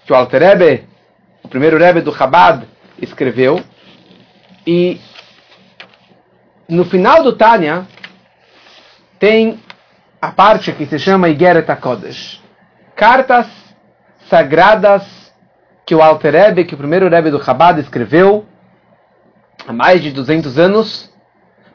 que 0.05 0.13
o 0.13 0.15
Alter 0.15 0.41
Rebbe 0.41 0.92
o 1.43 1.47
primeiro 1.47 1.77
Rebbe 1.77 2.01
do 2.01 2.15
Chabad, 2.15 2.65
escreveu. 2.99 3.61
E 4.65 4.99
no 6.67 6.85
final 6.85 7.21
do 7.21 7.33
Tânia 7.33 7.85
tem 9.19 9.59
a 10.21 10.31
parte 10.31 10.71
que 10.71 10.85
se 10.85 10.97
chama 10.97 11.29
Igeret 11.29 11.69
HaKodesh. 11.69 12.41
Cartas 12.95 13.47
sagradas 14.29 15.03
que 15.85 15.93
o 15.93 16.01
Alter 16.01 16.33
Rebbe, 16.33 16.63
que 16.63 16.75
o 16.75 16.77
primeiro 16.77 17.09
Rebbe 17.09 17.29
do 17.29 17.43
Chabad 17.43 17.79
escreveu 17.79 18.45
há 19.67 19.73
mais 19.73 20.01
de 20.01 20.11
200 20.11 20.57
anos 20.57 21.11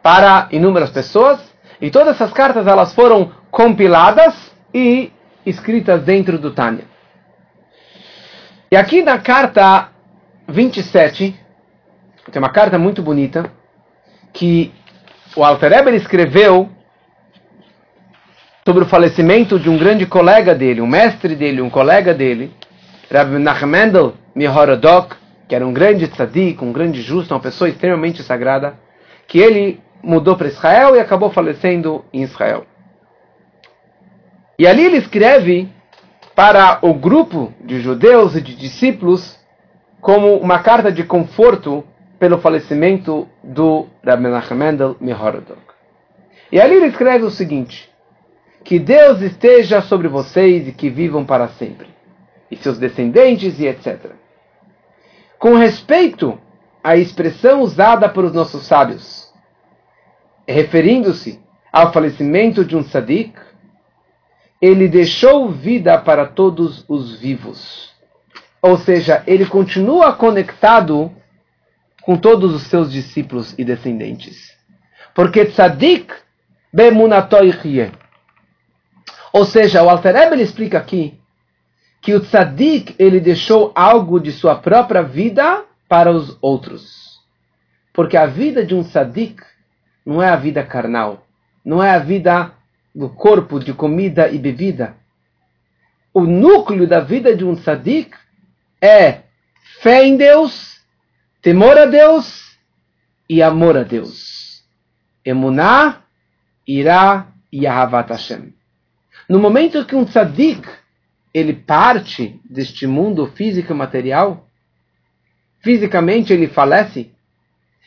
para 0.03 0.49
inúmeras 0.51 0.91
pessoas. 0.91 1.39
E 1.81 1.91
todas 1.91 2.15
essas 2.15 2.33
cartas 2.33 2.67
elas 2.67 2.95
foram 2.95 3.31
compiladas 3.51 4.35
e 4.73 5.13
escritas 5.45 6.03
dentro 6.03 6.39
do 6.39 6.51
Tânia. 6.51 6.85
E 8.71 8.77
aqui 8.77 9.03
na 9.03 9.17
carta 9.17 9.89
27, 10.47 11.35
tem 12.31 12.43
uma 12.43 12.51
carta 12.51 12.79
muito 12.79 13.01
bonita 13.01 13.51
que 14.31 14.71
o 15.35 15.43
Alter 15.43 15.73
Eber 15.73 15.95
escreveu 15.95 16.69
sobre 18.67 18.85
o 18.85 18.87
falecimento 18.87 19.59
de 19.59 19.71
um 19.71 19.79
grande 19.79 20.05
colega 20.05 20.55
dele, 20.55 20.83
um 20.83 20.87
mestre 20.87 21.35
dele, 21.35 21.63
um 21.63 21.71
colega 21.71 22.13
dele, 22.13 22.53
Rabbi 23.11 23.39
Nachmendel 23.39 24.13
Mihorodok, 24.35 25.17
que 25.49 25.55
era 25.55 25.67
um 25.67 25.73
grande 25.73 26.07
tzadik, 26.07 26.63
um 26.63 26.71
grande 26.71 27.01
justo, 27.01 27.33
uma 27.33 27.41
pessoa 27.41 27.71
extremamente 27.71 28.23
sagrada, 28.23 28.75
que 29.27 29.39
ele 29.39 29.81
mudou 30.03 30.37
para 30.37 30.49
Israel 30.49 30.95
e 30.95 31.01
acabou 31.01 31.31
falecendo 31.31 32.05
em 32.13 32.23
Israel. 32.23 32.67
E 34.59 34.67
ali 34.67 34.85
ele 34.85 34.99
escreve 34.99 35.71
para 36.39 36.79
o 36.83 36.95
grupo 36.95 37.53
de 37.61 37.81
judeus 37.81 38.37
e 38.37 38.41
de 38.41 38.55
discípulos 38.55 39.37
como 40.01 40.37
uma 40.37 40.61
carta 40.61 40.93
de 40.93 41.03
conforto 41.03 41.83
pelo 42.17 42.39
falecimento 42.39 43.27
do 43.43 43.89
Rabbi 44.07 44.29
Mendel 44.55 44.97
Mihorodok. 45.01 45.61
E 46.53 46.61
ali 46.61 46.77
ele 46.77 46.87
escreve 46.87 47.25
o 47.25 47.31
seguinte: 47.31 47.91
Que 48.63 48.79
Deus 48.79 49.21
esteja 49.21 49.81
sobre 49.81 50.07
vocês 50.07 50.69
e 50.69 50.73
que 50.73 50.89
vivam 50.89 51.25
para 51.25 51.49
sempre, 51.49 51.89
e 52.49 52.55
seus 52.57 52.79
descendentes 52.79 53.59
e 53.59 53.67
etc. 53.67 54.13
Com 55.41 55.57
respeito 55.57 56.39
à 56.85 56.97
expressão 56.97 57.63
usada 57.63 58.09
por 58.09 58.25
os 58.25 58.33
nossos 58.33 58.65
sábios, 58.65 59.35
referindo-se 60.47 61.41
ao 61.73 61.93
falecimento 61.93 62.65
de 62.65 62.77
um 62.77 62.85
tzadik, 62.85 63.35
ele 64.61 64.89
deixou 64.89 65.51
vida 65.51 65.99
para 65.99 66.27
todos 66.27 66.85
os 66.89 67.19
vivos. 67.19 67.91
Ou 68.61 68.77
seja, 68.77 69.23
ele 69.27 69.47
continua 69.47 70.13
conectado 70.13 71.13
com 72.03 72.17
todos 72.17 72.55
os 72.55 72.63
seus 72.63 72.91
discípulos 72.91 73.55
e 73.57 73.65
descendentes. 73.65 74.57
Porque 75.15 75.45
tzadik 75.45 76.13
bemunatoichie. 76.73 77.93
Ou 79.33 79.45
seja, 79.45 79.83
o 79.83 79.89
Alter 79.89 80.33
explica 80.41 80.79
aqui 80.79 81.19
que 82.01 82.15
o 82.15 82.21
tzadik 82.21 82.95
ele 82.99 83.21
deixou 83.21 83.73
algo 83.75 84.19
de 84.19 84.33
sua 84.33 84.57
própria 84.57 85.03
vida 85.03 85.65
para 85.89 86.11
os 86.11 86.37
outros. 86.41 87.21
Porque 87.93 88.17
a 88.17 88.27
vida 88.27 88.65
de 88.65 88.75
um 88.75 88.83
tzadik 88.83 89.43
não 90.05 90.23
é 90.23 90.31
a 90.31 90.37
vida 90.37 90.63
carnal, 90.63 91.27
não 91.65 91.83
é 91.83 91.91
a 91.91 91.99
vida 91.99 92.53
do 92.95 93.09
corpo 93.09 93.59
de 93.59 93.73
comida 93.73 94.29
e 94.29 94.39
bebida. 94.39 94.97
O 96.13 96.23
núcleo 96.23 96.87
da 96.87 97.01
vida 97.01 97.37
de 97.37 97.45
um 97.45 97.55
tzadik 97.55 98.17
é 98.81 99.23
fé 99.81 100.05
em 100.05 100.17
Deus 100.17 100.81
temor 101.41 101.79
a 101.79 101.87
Deus 101.87 102.59
e 103.29 103.43
amor 103.43 103.77
a 103.77 103.83
Deus. 103.83 104.65
Emuná, 105.25 106.03
irá 106.67 107.29
e 107.53 107.67
Ahavat 107.67 108.11
Hashem. 108.11 108.53
No 109.29 109.39
momento 109.39 109.85
que 109.85 109.95
um 109.95 110.05
tzadik 110.05 110.67
ele 111.33 111.53
parte 111.53 112.41
deste 112.49 112.87
mundo 112.87 113.27
físico 113.27 113.73
e 113.73 113.77
material, 113.77 114.49
fisicamente 115.61 116.33
ele 116.33 116.49
falece, 116.49 117.13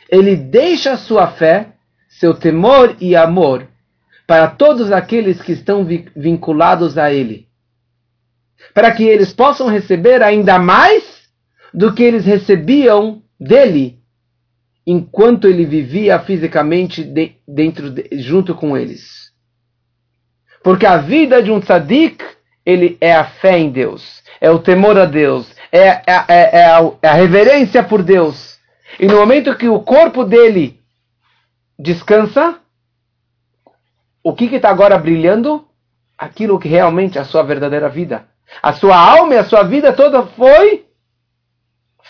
ele 0.10 0.36
deixa 0.36 0.96
sua 0.98 1.28
fé, 1.28 1.74
seu 2.08 2.34
temor 2.34 2.96
e 3.00 3.16
amor 3.16 3.68
para 4.32 4.48
todos 4.48 4.94
aqueles 4.94 5.42
que 5.42 5.52
estão 5.52 5.86
vinculados 6.16 6.98
a 6.98 7.12
ele, 7.12 7.50
para 8.74 8.90
que 8.90 9.04
eles 9.04 9.34
possam 9.34 9.68
receber 9.68 10.24
ainda 10.24 10.58
mais 10.58 11.04
do 11.74 11.94
que 11.94 12.02
eles 12.02 12.24
recebiam 12.24 13.22
dele 13.38 14.00
enquanto 14.88 15.50
ele 15.50 15.66
vivia 15.66 16.18
fisicamente 16.18 17.04
de, 17.04 17.34
dentro 17.46 17.90
de, 17.90 18.08
junto 18.22 18.56
com 18.56 18.78
eles. 18.78 19.34
Porque 20.64 20.86
a 20.86 20.96
vida 20.96 21.44
de 21.44 21.52
um 21.52 21.60
tzadik, 21.60 22.24
ele 22.66 22.98
é 23.02 23.14
a 23.14 23.26
fé 23.26 23.60
em 23.60 23.70
Deus, 23.70 24.24
é 24.40 24.50
o 24.50 24.60
temor 24.60 24.98
a 24.98 25.04
Deus, 25.04 25.54
é, 25.74 25.88
é, 25.88 26.04
é, 26.08 26.60
é, 26.60 26.66
a, 26.68 26.92
é 27.02 27.08
a 27.10 27.14
reverência 27.16 27.84
por 27.84 28.02
Deus. 28.02 28.58
E 28.98 29.06
no 29.08 29.18
momento 29.18 29.58
que 29.58 29.68
o 29.68 29.82
corpo 29.82 30.24
dele 30.24 30.80
descansa, 31.78 32.61
o 34.24 34.34
que 34.34 34.46
está 34.46 34.70
agora 34.70 34.98
brilhando? 34.98 35.66
Aquilo 36.18 36.60
que 36.60 36.68
realmente 36.68 37.18
é 37.18 37.22
a 37.22 37.26
sua 37.26 37.44
verdadeira 37.44 37.90
vida. 37.90 38.28
A 38.62 38.74
sua 38.74 38.98
alma 38.98 39.36
e 39.36 39.38
a 39.38 39.46
sua 39.46 39.64
vida 39.64 39.94
toda 39.94 40.24
foi 40.24 40.86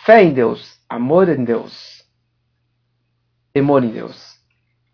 fé 0.06 0.24
em 0.24 0.34
Deus, 0.34 0.80
amor 0.90 1.30
em 1.30 1.44
Deus, 1.44 2.04
temor 3.54 3.84
em 3.84 3.90
Deus. 3.90 4.32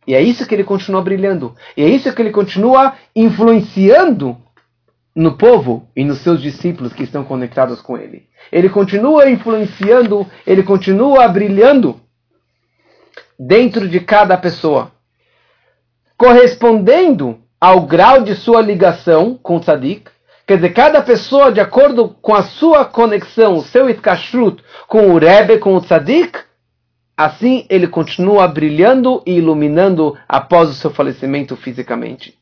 E 0.05 0.13
é 0.13 0.21
isso 0.21 0.47
que 0.47 0.55
ele 0.55 0.63
continua 0.63 1.01
brilhando. 1.01 1.55
E 1.75 1.83
é 1.83 1.87
isso 1.87 2.13
que 2.13 2.21
ele 2.21 2.31
continua 2.31 2.95
influenciando 3.15 4.37
no 5.15 5.35
povo 5.35 5.89
e 5.95 6.03
nos 6.03 6.19
seus 6.19 6.41
discípulos 6.41 6.93
que 6.93 7.03
estão 7.03 7.23
conectados 7.23 7.81
com 7.81 7.97
ele. 7.97 8.27
Ele 8.51 8.69
continua 8.69 9.29
influenciando, 9.29 10.25
ele 10.45 10.63
continua 10.63 11.27
brilhando 11.27 11.99
dentro 13.37 13.87
de 13.89 13.99
cada 13.99 14.37
pessoa, 14.37 14.91
correspondendo 16.17 17.39
ao 17.59 17.81
grau 17.81 18.23
de 18.23 18.35
sua 18.35 18.61
ligação 18.61 19.37
com 19.41 19.57
o 19.57 19.59
tzadik, 19.59 20.09
Quer 20.47 20.55
dizer, 20.55 20.69
cada 20.69 21.01
pessoa, 21.01 21.51
de 21.51 21.59
acordo 21.59 22.07
com 22.21 22.33
a 22.33 22.41
sua 22.41 22.85
conexão, 22.85 23.57
o 23.57 23.61
seu 23.61 23.89
itkashrut 23.89 24.63
com 24.87 25.09
o 25.09 25.17
Rebbe, 25.17 25.59
com 25.59 25.75
o 25.75 25.81
Tzadik, 25.81 26.39
assim 27.17 27.65
ele 27.69 27.85
continua 27.85 28.47
brilhando 28.47 29.21
e 29.25 29.33
iluminando 29.39 30.17
após 30.25 30.69
o 30.69 30.73
seu 30.73 30.89
falecimento 30.89 31.57
fisicamente. 31.57 32.39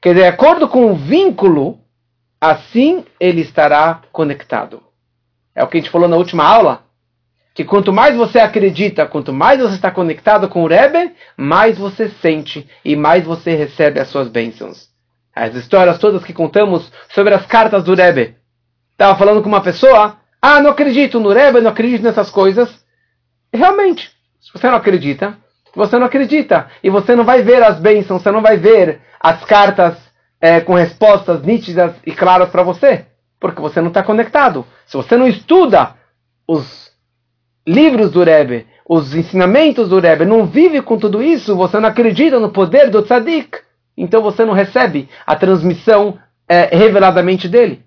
Quer 0.00 0.14
dizer, 0.14 0.22
de 0.22 0.28
acordo 0.28 0.68
com 0.68 0.90
o 0.90 0.96
vínculo, 0.96 1.78
assim 2.40 3.04
ele 3.20 3.42
estará 3.42 4.00
conectado. 4.10 4.82
É 5.54 5.62
o 5.62 5.68
que 5.68 5.76
a 5.76 5.80
gente 5.80 5.90
falou 5.90 6.08
na 6.08 6.16
última 6.16 6.44
aula, 6.44 6.84
que 7.58 7.64
quanto 7.64 7.92
mais 7.92 8.14
você 8.14 8.38
acredita, 8.38 9.04
quanto 9.04 9.32
mais 9.32 9.60
você 9.60 9.74
está 9.74 9.90
conectado 9.90 10.48
com 10.48 10.62
o 10.62 10.68
Rebbe, 10.68 11.12
mais 11.36 11.76
você 11.76 12.08
sente 12.08 12.64
e 12.84 12.94
mais 12.94 13.24
você 13.24 13.52
recebe 13.56 13.98
as 13.98 14.06
suas 14.06 14.28
bênçãos 14.28 14.88
as 15.34 15.54
histórias 15.56 15.98
todas 15.98 16.24
que 16.24 16.32
contamos 16.32 16.90
sobre 17.10 17.34
as 17.34 17.46
cartas 17.46 17.84
do 17.84 17.94
Rebbe. 17.94 18.36
Estava 18.92 19.18
falando 19.18 19.42
com 19.42 19.48
uma 19.48 19.60
pessoa, 19.60 20.16
ah, 20.40 20.60
não 20.60 20.70
acredito 20.70 21.20
no 21.20 21.32
Rebbe, 21.32 21.60
não 21.60 21.70
acredito 21.70 22.02
nessas 22.02 22.30
coisas. 22.30 22.84
realmente, 23.52 24.10
se 24.40 24.52
você 24.52 24.68
não 24.68 24.76
acredita, 24.76 25.36
você 25.74 25.98
não 25.98 26.06
acredita. 26.06 26.68
E 26.82 26.90
você 26.90 27.14
não 27.14 27.24
vai 27.24 27.42
ver 27.42 27.62
as 27.62 27.80
bênçãos, 27.80 28.22
você 28.22 28.30
não 28.30 28.42
vai 28.42 28.56
ver 28.56 29.00
as 29.20 29.44
cartas 29.44 29.96
é, 30.40 30.60
com 30.60 30.74
respostas 30.74 31.42
nítidas 31.42 31.94
e 32.04 32.12
claras 32.12 32.50
para 32.50 32.62
você. 32.62 33.06
Porque 33.40 33.60
você 33.60 33.80
não 33.80 33.88
está 33.88 34.02
conectado. 34.02 34.66
Se 34.86 34.96
você 34.96 35.16
não 35.16 35.28
estuda 35.28 35.94
os 36.46 36.87
livros 37.68 38.10
do 38.10 38.22
Rebbe, 38.22 38.66
os 38.88 39.14
ensinamentos 39.14 39.88
do 39.88 40.00
Rebbe, 40.00 40.24
não 40.24 40.46
vive 40.46 40.80
com 40.80 40.98
tudo 40.98 41.22
isso, 41.22 41.54
você 41.54 41.78
não 41.78 41.88
acredita 41.88 42.40
no 42.40 42.50
poder 42.50 42.90
do 42.90 43.02
Tzadik 43.02 43.68
então 43.98 44.22
você 44.22 44.44
não 44.44 44.54
recebe 44.54 45.08
a 45.26 45.34
transmissão 45.34 46.18
é, 46.48 46.66
reveladamente 46.74 47.48
dele. 47.48 47.84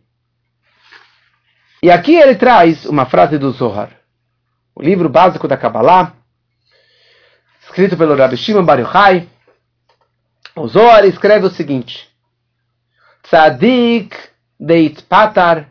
E 1.81 1.89
aqui 1.89 2.13
ele 2.13 2.35
traz 2.35 2.85
uma 2.85 3.05
frase 3.05 3.37
do 3.37 3.49
Zohar, 3.51 3.91
o 4.75 4.83
livro 4.83 5.07
básico 5.07 5.47
da 5.47 5.57
Kabbalah, 5.57 6.13
escrito 7.63 7.95
pelo 7.95 8.15
Rabbi 8.15 8.35
Shimon 8.35 8.65
Bar 8.65 8.81
Yochai. 8.81 9.27
O 10.55 10.67
Zohar 10.67 11.05
escreve 11.05 11.45
o 11.45 11.49
seguinte: 11.49 12.09
Tzadik 13.23 14.15
deit 14.59 15.01
patar, 15.03 15.69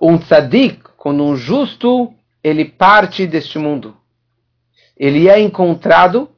um 0.00 0.18
tzadik, 0.18 0.82
quando 0.96 1.24
um 1.24 1.34
justo, 1.34 2.14
ele 2.44 2.66
parte 2.66 3.26
deste 3.26 3.58
mundo. 3.58 3.96
Ele 4.94 5.30
é 5.30 5.40
encontrado 5.40 6.28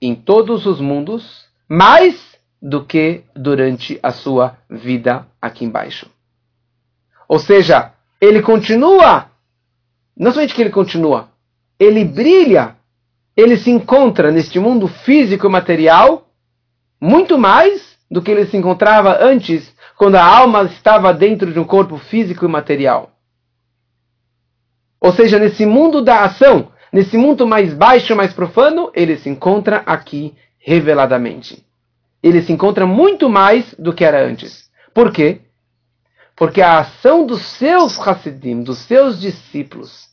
em 0.00 0.14
todos 0.14 0.64
os 0.64 0.80
mundos, 0.80 1.44
mas 1.68 2.38
do 2.62 2.84
que 2.84 3.24
durante 3.34 3.98
a 4.00 4.12
sua 4.12 4.56
vida 4.70 5.26
aqui 5.42 5.64
embaixo. 5.64 6.08
Ou 7.28 7.40
seja, 7.40 7.92
ele 8.20 8.40
continua, 8.40 9.30
não 10.16 10.30
somente 10.30 10.54
que 10.54 10.62
ele 10.62 10.70
continua, 10.70 11.28
ele 11.78 12.04
brilha, 12.04 12.76
ele 13.36 13.56
se 13.56 13.70
encontra 13.70 14.30
neste 14.30 14.58
mundo 14.60 14.86
físico 14.86 15.46
e 15.46 15.50
material 15.50 16.28
muito 17.00 17.36
mais 17.36 17.98
do 18.10 18.22
que 18.22 18.30
ele 18.30 18.46
se 18.46 18.56
encontrava 18.56 19.18
antes, 19.20 19.74
quando 19.96 20.16
a 20.16 20.24
alma 20.24 20.64
estava 20.64 21.12
dentro 21.12 21.52
de 21.52 21.58
um 21.58 21.64
corpo 21.64 21.96
físico 21.96 22.44
e 22.44 22.48
material. 22.48 23.10
Ou 25.00 25.12
seja, 25.12 25.38
nesse 25.38 25.64
mundo 25.64 26.02
da 26.02 26.24
ação, 26.24 26.68
nesse 26.92 27.16
mundo 27.16 27.46
mais 27.46 27.72
baixo, 27.72 28.14
mais 28.14 28.32
profano, 28.32 28.90
ele 28.94 29.16
se 29.16 29.28
encontra 29.28 29.82
aqui 29.86 30.34
reveladamente 30.58 31.64
ele 32.22 32.42
se 32.42 32.52
encontra 32.52 32.86
muito 32.86 33.28
mais 33.28 33.74
do 33.78 33.92
que 33.92 34.04
era 34.04 34.24
antes. 34.24 34.70
Por 34.94 35.12
quê? 35.12 35.40
Porque 36.36 36.60
a 36.60 36.78
ação 36.78 37.26
dos 37.26 37.42
seus 37.42 37.98
Hassidim, 37.98 38.62
dos 38.62 38.78
seus 38.78 39.20
discípulos, 39.20 40.08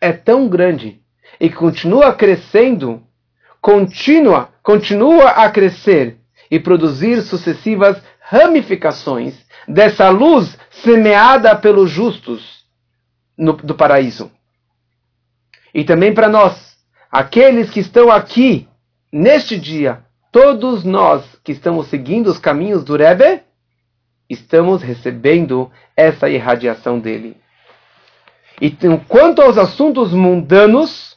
é 0.00 0.12
tão 0.12 0.48
grande 0.48 1.00
e 1.38 1.50
continua 1.50 2.12
crescendo, 2.12 3.02
continua, 3.60 4.50
continua 4.62 5.30
a 5.30 5.50
crescer 5.50 6.18
e 6.50 6.58
produzir 6.58 7.22
sucessivas 7.22 8.00
ramificações 8.20 9.34
dessa 9.68 10.08
luz 10.08 10.58
semeada 10.70 11.54
pelos 11.56 11.90
justos 11.90 12.59
no, 13.40 13.54
do 13.54 13.74
paraíso. 13.74 14.30
E 15.74 15.82
também 15.82 16.12
para 16.12 16.28
nós, 16.28 16.76
aqueles 17.10 17.70
que 17.70 17.80
estão 17.80 18.10
aqui 18.10 18.68
neste 19.10 19.58
dia, 19.58 20.04
todos 20.30 20.84
nós 20.84 21.24
que 21.42 21.52
estamos 21.52 21.86
seguindo 21.88 22.28
os 22.28 22.38
caminhos 22.38 22.84
do 22.84 22.96
Rebbe, 22.96 23.42
estamos 24.28 24.82
recebendo 24.82 25.72
essa 25.96 26.28
irradiação 26.28 27.00
dele. 27.00 27.36
E 28.60 28.70
quanto 29.08 29.40
aos 29.40 29.56
assuntos 29.56 30.12
mundanos, 30.12 31.16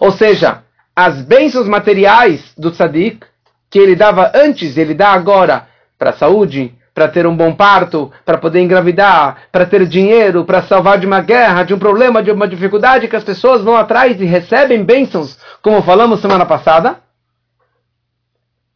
ou 0.00 0.12
seja, 0.12 0.62
as 0.94 1.20
bênçãos 1.22 1.66
materiais 1.66 2.52
do 2.56 2.70
tzadik, 2.70 3.26
que 3.68 3.78
ele 3.78 3.96
dava 3.96 4.30
antes, 4.34 4.76
ele 4.76 4.94
dá 4.94 5.12
agora 5.12 5.68
para 5.98 6.10
a 6.10 6.16
saúde, 6.16 6.77
para 6.98 7.06
ter 7.06 7.28
um 7.28 7.36
bom 7.36 7.54
parto, 7.54 8.10
para 8.24 8.38
poder 8.38 8.60
engravidar, 8.60 9.42
para 9.52 9.64
ter 9.64 9.86
dinheiro, 9.86 10.44
para 10.44 10.62
salvar 10.62 10.98
de 10.98 11.06
uma 11.06 11.20
guerra, 11.20 11.62
de 11.62 11.72
um 11.72 11.78
problema, 11.78 12.20
de 12.20 12.32
uma 12.32 12.48
dificuldade 12.48 13.06
que 13.06 13.14
as 13.14 13.22
pessoas 13.22 13.62
vão 13.62 13.76
atrás 13.76 14.20
e 14.20 14.24
recebem 14.24 14.82
bênçãos, 14.82 15.38
como 15.62 15.80
falamos 15.80 16.18
semana 16.18 16.44
passada. 16.44 17.00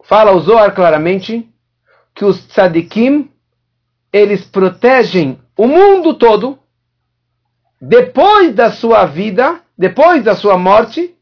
Fala 0.04 0.30
o 0.30 0.38
Zohar 0.38 0.72
claramente 0.72 1.48
que 2.14 2.24
os 2.24 2.46
tzadikim, 2.46 3.28
eles 4.12 4.44
protegem 4.44 5.40
o 5.58 5.66
mundo 5.66 6.14
todo 6.14 6.60
depois 7.80 8.54
da 8.54 8.70
sua 8.70 9.04
vida, 9.04 9.60
depois 9.76 10.22
da 10.22 10.36
sua 10.36 10.56
morte, 10.56 11.12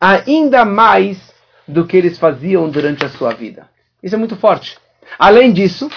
ainda 0.00 0.64
mais 0.64 1.32
do 1.68 1.86
que 1.86 1.96
eles 1.96 2.18
faziam 2.18 2.68
durante 2.68 3.04
a 3.04 3.10
sua 3.10 3.32
vida. 3.32 3.68
Isso 4.02 4.16
é 4.16 4.18
muito 4.18 4.34
forte. 4.34 4.76
Além 5.16 5.52
disso, 5.52 5.88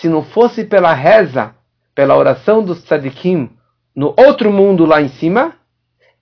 se 0.00 0.08
não 0.08 0.22
fosse 0.22 0.64
pela 0.64 0.92
reza, 0.92 1.54
pela 1.94 2.16
oração 2.16 2.62
dos 2.62 2.82
tzadikim 2.84 3.50
no 3.94 4.14
outro 4.16 4.52
mundo 4.52 4.86
lá 4.86 5.02
em 5.02 5.08
cima, 5.08 5.56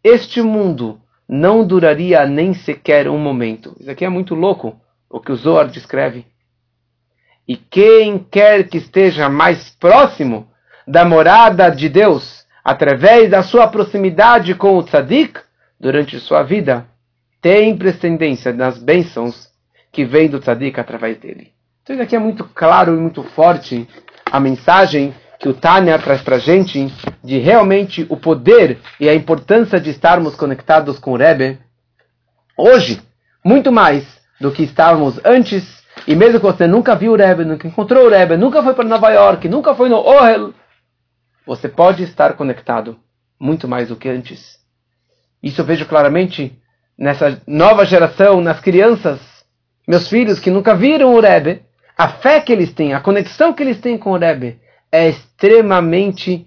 este 0.03 0.41
mundo 0.41 0.99
não 1.29 1.67
duraria 1.67 2.25
nem 2.27 2.55
sequer 2.55 3.07
um 3.07 3.19
momento. 3.19 3.77
Isso 3.79 3.91
aqui 3.91 4.05
é 4.05 4.09
muito 4.09 4.35
louco, 4.35 4.81
o 5.11 5.21
que 5.21 5.31
o 5.31 5.37
Zohar 5.37 5.69
descreve. 5.69 6.25
E 7.47 7.57
quem 7.57 8.19
quer 8.19 8.67
que 8.67 8.79
esteja 8.79 9.29
mais 9.29 9.71
próximo 9.71 10.49
da 10.87 11.05
morada 11.05 11.69
de 11.69 11.91
Deus, 11.91 12.47
através 12.65 13.31
da 13.31 13.43
sua 13.43 13.69
proximidade 13.69 14.55
com 14.55 14.79
o 14.79 14.83
tzadik, 14.83 15.39
durante 15.79 16.19
sua 16.19 16.43
vida, 16.43 16.87
tem 17.43 17.77
precedência 17.77 18.55
nas 18.55 18.79
bênçãos 18.79 19.49
que 19.93 20.05
vem 20.05 20.29
do 20.29 20.41
tzadik 20.41 20.81
através 20.81 21.19
dele. 21.19 21.56
Então 21.87 21.95
isso 21.95 22.03
aqui 22.03 22.17
é 22.17 22.19
muito 22.19 22.43
claro 22.43 22.97
e 22.97 23.01
muito 23.01 23.23
forte 23.23 23.89
a 24.25 24.41
mensagem 24.41 25.15
que 25.39 25.49
o 25.49 25.55
Tânia 25.55 25.97
traz 26.01 26.21
para 26.21 26.37
gente 26.37 26.93
de 27.23 27.39
realmente 27.39 28.05
o 28.09 28.17
poder 28.17 28.81
e 28.99 29.09
a 29.09 29.15
importância 29.15 29.79
de 29.79 29.91
estarmos 29.91 30.35
conectados 30.35 30.99
com 30.99 31.13
o 31.13 31.17
Rebbe 31.17 31.61
hoje, 32.59 33.01
muito 33.45 33.71
mais 33.71 34.05
do 34.41 34.51
que 34.51 34.65
estávamos 34.65 35.21
antes, 35.25 35.81
e 36.09 36.17
mesmo 36.17 36.41
que 36.41 36.47
você 36.47 36.67
nunca 36.67 36.97
viu 36.97 37.13
o 37.13 37.17
Rebbe, 37.17 37.45
nunca 37.45 37.69
encontrou 37.69 38.07
o 38.07 38.11
Rebbe, 38.11 38.37
nunca 38.37 38.65
foi 38.65 38.75
para 38.75 38.89
Nova 38.89 39.11
York, 39.11 39.49
nunca 39.49 39.73
foi 39.73 39.89
no 39.89 39.99
Ohel, 39.99 40.53
você 41.47 41.69
pode 41.69 42.03
estar 42.03 42.33
conectado 42.33 42.99
muito 43.39 43.69
mais 43.69 43.91
do 43.91 43.97
que 43.97 44.09
antes. 44.09 44.59
Isso 45.41 45.61
eu 45.61 45.65
vejo 45.65 45.87
claramente 45.87 46.61
nessa 46.99 47.41
nova 47.47 47.87
geração, 47.87 48.41
nas 48.41 48.59
crianças, 48.59 49.21
meus 49.87 50.09
filhos 50.09 50.41
que 50.41 50.51
nunca 50.51 50.75
viram 50.75 51.15
o 51.15 51.21
Rebbe, 51.21 51.65
a 51.97 52.09
fé 52.09 52.41
que 52.41 52.53
eles 52.53 52.73
têm, 52.75 52.93
a 52.93 53.01
conexão 53.01 53.53
que 53.55 53.63
eles 53.63 53.81
têm 53.81 53.97
com 53.97 54.13
o 54.13 54.19
Rebbe 54.19 54.61
é 54.93 55.09
extremamente 55.09 56.47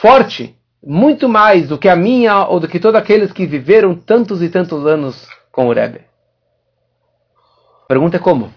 forte, 0.00 0.56
muito 0.82 1.28
mais 1.28 1.68
do 1.68 1.76
que 1.76 1.88
a 1.88 1.96
minha 1.96 2.46
ou 2.46 2.58
do 2.58 2.68
que 2.68 2.80
todos 2.80 2.98
aqueles 2.98 3.32
que 3.32 3.46
viveram 3.46 3.94
tantos 3.94 4.42
e 4.42 4.48
tantos 4.48 4.86
anos 4.86 5.28
com 5.52 5.68
o 5.68 5.72
Rebbe. 5.72 6.00
A 7.84 7.86
pergunta 7.88 8.16
é 8.16 8.20
como? 8.20 8.52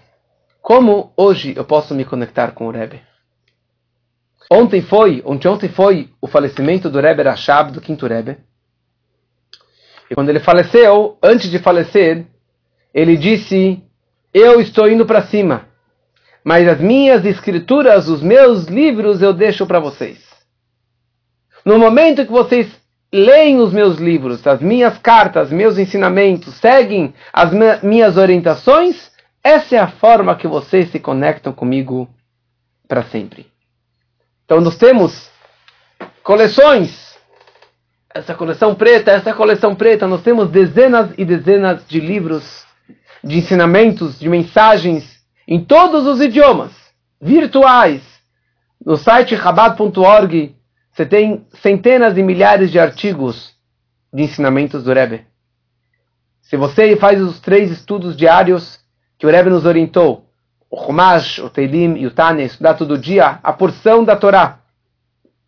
Como 0.60 1.12
hoje 1.16 1.52
eu 1.56 1.64
posso 1.64 1.94
me 1.94 2.04
conectar 2.04 2.52
com 2.52 2.66
o 2.66 2.70
Rebbe? 2.70 3.02
Ontem 4.50 4.80
foi, 4.82 5.22
ontem, 5.24 5.48
ontem 5.48 5.68
foi 5.68 6.10
o 6.20 6.26
falecimento 6.26 6.88
do 6.88 7.00
Rebbe 7.00 7.22
Rashab, 7.22 7.72
do 7.72 7.80
quinto 7.80 8.06
Rebbe. 8.06 8.38
E 10.10 10.14
quando 10.14 10.28
ele 10.28 10.40
faleceu, 10.40 11.18
antes 11.22 11.50
de 11.50 11.58
falecer, 11.58 12.26
ele 12.92 13.16
disse: 13.16 13.82
Eu 14.32 14.60
estou 14.60 14.88
indo 14.88 15.06
para 15.06 15.22
cima, 15.22 15.71
mas 16.44 16.66
as 16.68 16.80
minhas 16.80 17.24
escrituras, 17.24 18.08
os 18.08 18.22
meus 18.22 18.66
livros, 18.66 19.22
eu 19.22 19.32
deixo 19.32 19.66
para 19.66 19.80
vocês. 19.80 20.18
No 21.64 21.78
momento 21.78 22.24
que 22.24 22.32
vocês 22.32 22.68
leem 23.12 23.58
os 23.58 23.72
meus 23.72 23.98
livros, 23.98 24.46
as 24.46 24.60
minhas 24.60 24.98
cartas, 24.98 25.52
meus 25.52 25.78
ensinamentos, 25.78 26.54
seguem 26.54 27.14
as 27.32 27.50
minhas 27.82 28.16
orientações, 28.16 29.10
essa 29.44 29.76
é 29.76 29.78
a 29.78 29.88
forma 29.88 30.36
que 30.36 30.48
vocês 30.48 30.90
se 30.90 30.98
conectam 30.98 31.52
comigo 31.52 32.08
para 32.88 33.02
sempre. 33.04 33.46
Então 34.44 34.60
nós 34.60 34.76
temos 34.76 35.30
coleções 36.22 37.12
essa 38.14 38.34
coleção 38.34 38.74
preta, 38.74 39.10
essa 39.10 39.32
coleção 39.32 39.74
preta, 39.74 40.06
nós 40.06 40.22
temos 40.22 40.50
dezenas 40.50 41.10
e 41.16 41.24
dezenas 41.24 41.86
de 41.86 41.98
livros, 41.98 42.64
de 43.24 43.38
ensinamentos, 43.38 44.18
de 44.18 44.28
mensagens 44.28 45.11
em 45.52 45.62
todos 45.62 46.06
os 46.06 46.18
idiomas, 46.18 46.72
virtuais. 47.20 48.00
No 48.82 48.96
site 48.96 49.34
rabad.org 49.34 50.56
você 50.90 51.04
tem 51.04 51.46
centenas 51.60 52.16
e 52.16 52.22
milhares 52.22 52.70
de 52.70 52.80
artigos 52.80 53.52
de 54.10 54.22
ensinamentos 54.22 54.82
do 54.82 54.94
Rebbe. 54.94 55.26
Se 56.40 56.56
você 56.56 56.96
faz 56.96 57.20
os 57.20 57.38
três 57.38 57.70
estudos 57.70 58.16
diários 58.16 58.80
que 59.18 59.26
o 59.26 59.30
Rebbe 59.30 59.50
nos 59.50 59.66
orientou, 59.66 60.24
o 60.70 60.86
Chumash, 60.86 61.38
o 61.40 61.50
Teilim 61.50 61.98
e 61.98 62.06
o 62.06 62.10
Tânia, 62.10 62.44
estudar 62.44 62.72
todo 62.72 62.96
dia 62.96 63.38
a 63.42 63.52
porção 63.52 64.04
da 64.04 64.16
Torá 64.16 64.60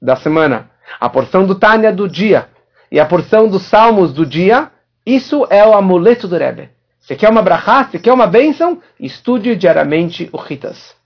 da 0.02 0.16
semana, 0.16 0.70
a 1.00 1.08
porção 1.08 1.46
do 1.46 1.54
Tânia 1.54 1.90
do 1.90 2.06
dia, 2.06 2.50
e 2.92 3.00
a 3.00 3.06
porção 3.06 3.48
dos 3.48 3.62
salmos 3.62 4.12
do 4.12 4.26
dia, 4.26 4.70
isso 5.06 5.46
é 5.48 5.66
o 5.66 5.72
amuleto 5.72 6.28
do 6.28 6.36
Rebbe. 6.36 6.73
Você 7.04 7.16
quer 7.16 7.28
uma 7.28 7.42
brachá, 7.42 7.84
você 7.84 7.98
quer 7.98 8.14
uma 8.14 8.26
bênção? 8.26 8.80
Estude 8.98 9.54
diariamente 9.56 10.30
o 10.32 10.38
Ritas. 10.38 10.96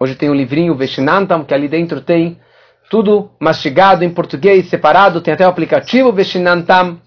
Hoje 0.00 0.16
tem 0.16 0.28
um 0.28 0.34
livrinho 0.34 0.74
Veshinantam, 0.74 1.44
que 1.44 1.54
ali 1.54 1.68
dentro 1.68 2.00
tem 2.00 2.40
tudo 2.90 3.30
mastigado 3.38 4.02
em 4.04 4.10
português, 4.10 4.68
separado, 4.68 5.20
tem 5.20 5.32
até 5.32 5.46
o 5.46 5.50
aplicativo 5.50 6.12
Veshinantam. 6.12 7.00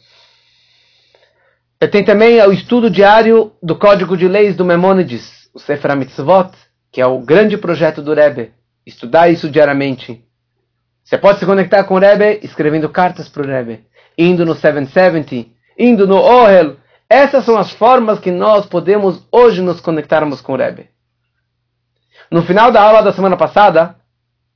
Tem 1.92 2.06
também 2.06 2.42
o 2.44 2.54
estudo 2.54 2.90
diário 2.90 3.52
do 3.62 3.76
Código 3.76 4.16
de 4.16 4.26
Leis 4.26 4.56
do 4.56 4.64
Memônides, 4.64 5.50
o 5.54 5.60
Sefer 5.60 5.94
Mitzvot, 5.98 6.52
que 6.94 7.02
é 7.02 7.06
o 7.06 7.20
grande 7.20 7.58
projeto 7.58 8.02
do 8.02 8.14
Rebbe. 8.14 8.54
Estudar 8.86 9.30
isso 9.30 9.50
diariamente. 9.50 10.24
Você 11.04 11.18
pode 11.18 11.40
se 11.40 11.46
conectar 11.46 11.84
com 11.84 11.96
o 11.96 12.00
Rebbe 12.00 12.40
escrevendo 12.42 12.88
cartas 12.88 13.28
para 13.28 13.44
o 13.44 13.46
Rebbe, 13.46 13.84
indo 14.18 14.46
no 14.46 14.56
770, 14.56 15.50
indo 15.78 16.08
no 16.08 16.16
Ohel. 16.16 16.78
Essas 17.12 17.44
são 17.44 17.58
as 17.58 17.70
formas 17.74 18.20
que 18.20 18.32
nós 18.32 18.66
podemos 18.66 19.28
hoje 19.30 19.62
nos 19.62 19.82
conectarmos 19.82 20.40
com 20.40 20.54
o 20.54 20.56
Rebbe. 20.56 20.90
No 22.32 22.42
final 22.42 22.72
da 22.72 22.82
aula 22.82 23.04
da 23.04 23.12
semana 23.12 23.36
passada, 23.36 23.98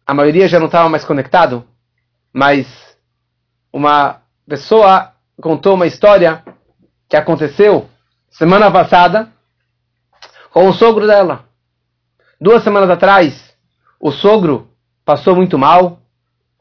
a 0.07 0.13
maioria 0.13 0.47
já 0.47 0.57
não 0.57 0.67
estava 0.67 0.87
mais 0.87 1.03
conectado, 1.03 1.65
mas 2.31 2.65
uma 3.73 4.21
pessoa 4.47 5.11
contou 5.41 5.73
uma 5.73 5.85
história 5.85 6.45
que 7.09 7.17
aconteceu 7.17 7.89
semana 8.29 8.71
passada 8.71 9.27
com 10.49 10.69
o 10.69 10.73
sogro 10.73 11.05
dela. 11.05 11.43
Duas 12.39 12.63
semanas 12.63 12.89
atrás, 12.89 13.53
o 13.99 14.13
sogro 14.13 14.71
passou 15.03 15.35
muito 15.35 15.59
mal, 15.59 15.99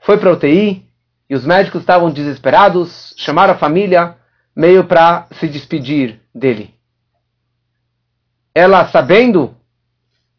foi 0.00 0.18
para 0.18 0.32
UTI 0.32 0.90
e 1.30 1.36
os 1.36 1.46
médicos 1.46 1.82
estavam 1.82 2.10
desesperados, 2.10 3.14
chamaram 3.16 3.54
a 3.54 3.58
família 3.58 4.16
meio 4.54 4.84
para 4.84 5.26
se 5.32 5.48
despedir 5.48 6.20
dele. 6.34 6.74
Ela, 8.54 8.86
sabendo 8.88 9.56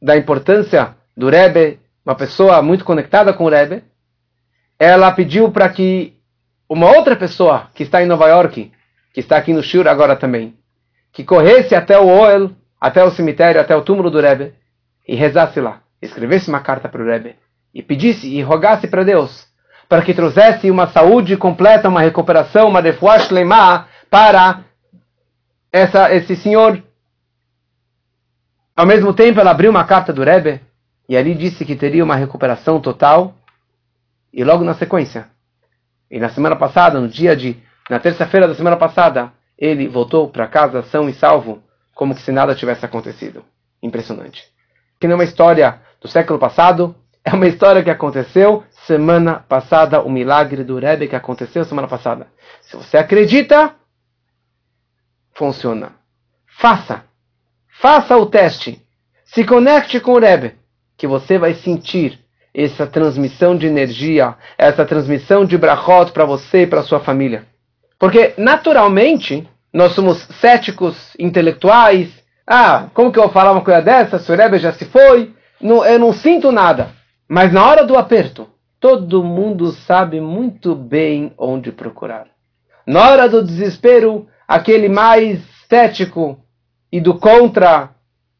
da 0.01 0.15
importância 0.15 0.95
do 1.15 1.30
Rebbe, 1.30 1.80
uma 2.06 2.15
pessoa 2.15 2.62
muito 2.62 2.86
conectada 2.86 3.34
com 3.34 3.45
o 3.45 3.49
Rebbe, 3.49 3.84
ela 4.80 5.12
pediu 5.12 5.51
para 5.51 5.69
que 5.69 6.13
uma 6.69 6.88
outra 6.95 7.15
pessoa 7.15 7.69
que 7.73 7.84
está 7.84 8.01
em 8.01 8.06
Nova 8.06 8.28
York, 8.28 8.71
que 9.13 9.19
está 9.19 9.38
aqui 9.38 9.54
no 9.54 9.63
Shur 9.63 9.88
agora 9.88 10.15
também, 10.15 10.58
que 11.12 11.23
corresse 11.23 11.75
até 11.75 11.99
o 11.99 12.08
Oel, 12.08 12.51
até 12.80 13.04
o 13.04 13.12
cemitério, 13.12 13.60
até 13.60 13.75
o 13.75 13.82
túmulo 13.82 14.10
do 14.10 14.19
Rebbe, 14.19 14.54
e 15.08 15.15
rezasse 15.15 15.60
lá, 15.60 15.82
escrevesse 16.01 16.49
uma 16.49 16.60
carta 16.60 16.88
para 16.88 17.01
o 17.01 17.06
Rebbe, 17.06 17.36
e 17.73 17.82
pedisse 17.82 18.28
e 18.28 18.41
rogasse 18.41 18.88
para 18.88 19.04
Deus 19.04 19.47
para 19.88 20.01
que 20.01 20.13
trouxesse 20.13 20.71
uma 20.71 20.88
saúde 20.88 21.38
completa, 21.38 21.89
uma 21.89 22.01
recuperação, 22.01 22.67
uma 22.67 22.82
refuash 22.82 23.30
lemá 23.30 23.88
para 24.09 24.63
essa, 25.71 26.13
esse 26.13 26.35
senhor. 26.35 26.81
Ao 28.75 28.85
mesmo 28.85 29.13
tempo, 29.13 29.39
ela 29.39 29.51
abriu 29.51 29.71
uma 29.71 29.85
carta 29.85 30.11
do 30.11 30.23
Rebbe 30.23 30.61
e 31.07 31.15
ali 31.15 31.35
disse 31.35 31.65
que 31.65 31.75
teria 31.75 32.03
uma 32.03 32.15
recuperação 32.15 32.79
total. 32.79 33.33
E 34.33 34.43
logo 34.43 34.65
na 34.65 34.73
sequência, 34.73 35.29
e 36.11 36.19
na 36.19 36.29
semana 36.29 36.57
passada, 36.57 36.99
no 36.99 37.07
dia 37.07 37.35
de, 37.35 37.57
na 37.89 37.99
terça-feira 37.99 38.47
da 38.47 38.55
semana 38.55 38.75
passada, 38.75 39.31
ele 39.57 39.87
voltou 39.87 40.29
para 40.29 40.47
casa 40.47 40.83
são 40.83 41.07
e 41.07 41.13
salvo, 41.13 41.63
como 41.93 42.13
se 42.13 42.31
nada 42.31 42.53
tivesse 42.53 42.85
acontecido. 42.85 43.45
Impressionante. 43.81 44.43
Que 44.99 45.07
não 45.07 45.13
é 45.13 45.15
uma 45.15 45.23
história 45.23 45.79
do 46.01 46.07
século 46.07 46.37
passado, 46.37 46.95
é 47.23 47.33
uma 47.33 47.47
história 47.47 47.83
que 47.83 47.89
aconteceu 47.89 48.63
semana 48.85 49.43
passada, 49.47 50.01
o 50.01 50.09
milagre 50.09 50.63
do 50.63 50.77
Rebbe 50.77 51.07
que 51.07 51.15
aconteceu 51.15 51.63
semana 51.65 51.87
passada. 51.87 52.27
Se 52.61 52.75
você 52.75 52.97
acredita, 52.97 53.73
funciona. 55.35 55.93
Faça. 56.57 57.03
Faça 57.79 58.17
o 58.17 58.25
teste. 58.25 58.81
Se 59.25 59.43
conecte 59.43 59.99
com 59.99 60.13
o 60.13 60.19
Rebbe, 60.19 60.55
que 60.97 61.05
você 61.05 61.37
vai 61.37 61.53
sentir 61.53 62.19
essa 62.53 62.87
transmissão 62.87 63.55
de 63.55 63.67
energia, 63.67 64.35
essa 64.57 64.85
transmissão 64.85 65.43
de 65.43 65.57
brachot 65.57 66.11
para 66.13 66.23
você 66.23 66.63
e 66.63 66.67
para 66.67 66.83
sua 66.83 67.01
família. 67.01 67.45
Porque, 67.99 68.33
naturalmente, 68.37 69.47
nós 69.73 69.91
somos 69.91 70.19
céticos 70.39 71.13
intelectuais. 71.19 72.09
Ah, 72.47 72.87
como 72.93 73.11
que 73.11 73.19
eu 73.19 73.23
vou 73.23 73.31
falar 73.31 73.51
uma 73.51 73.63
coisa 73.63 73.81
dessa? 73.81 74.19
Se 74.19 74.31
o 74.31 74.35
Rebbe 74.35 74.57
já 74.57 74.71
se 74.71 74.85
foi, 74.85 75.33
não, 75.59 75.85
eu 75.85 75.99
não 75.99 76.13
sinto 76.13 76.51
nada. 76.51 76.91
Mas 77.27 77.51
na 77.51 77.65
hora 77.65 77.83
do 77.83 77.97
aperto, 77.97 78.47
todo 78.79 79.23
mundo 79.23 79.71
sabe 79.71 80.21
muito 80.21 80.75
bem 80.75 81.33
onde 81.37 81.71
procurar. 81.71 82.27
Na 82.87 83.09
hora 83.09 83.27
do 83.27 83.43
desespero, 83.43 84.27
aquele 84.47 84.89
mais 84.89 85.39
cético 85.67 86.39
e 86.91 87.01
do 87.01 87.17
contra, 87.17 87.89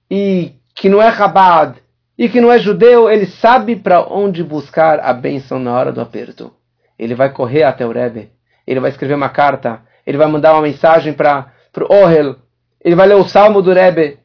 e 0.10 0.54
que 0.74 0.90
não 0.90 1.02
é 1.02 1.08
rabad, 1.08 1.78
e 2.18 2.30
que 2.30 2.40
não 2.40 2.52
é 2.52 2.58
judeu, 2.58 3.10
ele 3.10 3.26
sabe 3.26 3.76
para 3.76 4.02
onde 4.02 4.44
buscar 4.44 5.00
a 5.00 5.12
bênção 5.12 5.60
na 5.60 5.74
hora 5.74 5.92
do 5.92 6.02
aperto. 6.02 6.54
Ele 6.98 7.16
vai 7.16 7.32
correr 7.32 7.64
até 7.64 7.86
o 7.86 7.92
Rebbe, 7.92 8.30
ele 8.66 8.80
vai 8.80 8.90
escrever 8.90 9.16
uma 9.16 9.30
carta, 9.30 9.82
ele 10.06 10.18
vai 10.18 10.28
mandar 10.28 10.54
uma 10.54 10.62
mensagem 10.62 11.14
para 11.14 11.52
o 11.78 11.94
Ohel, 11.94 12.36
ele 12.82 12.96
vai 12.96 13.08
ler 13.08 13.16
o 13.16 13.28
salmo 13.28 13.62
do 13.62 13.74
Rebbe, 13.74 14.20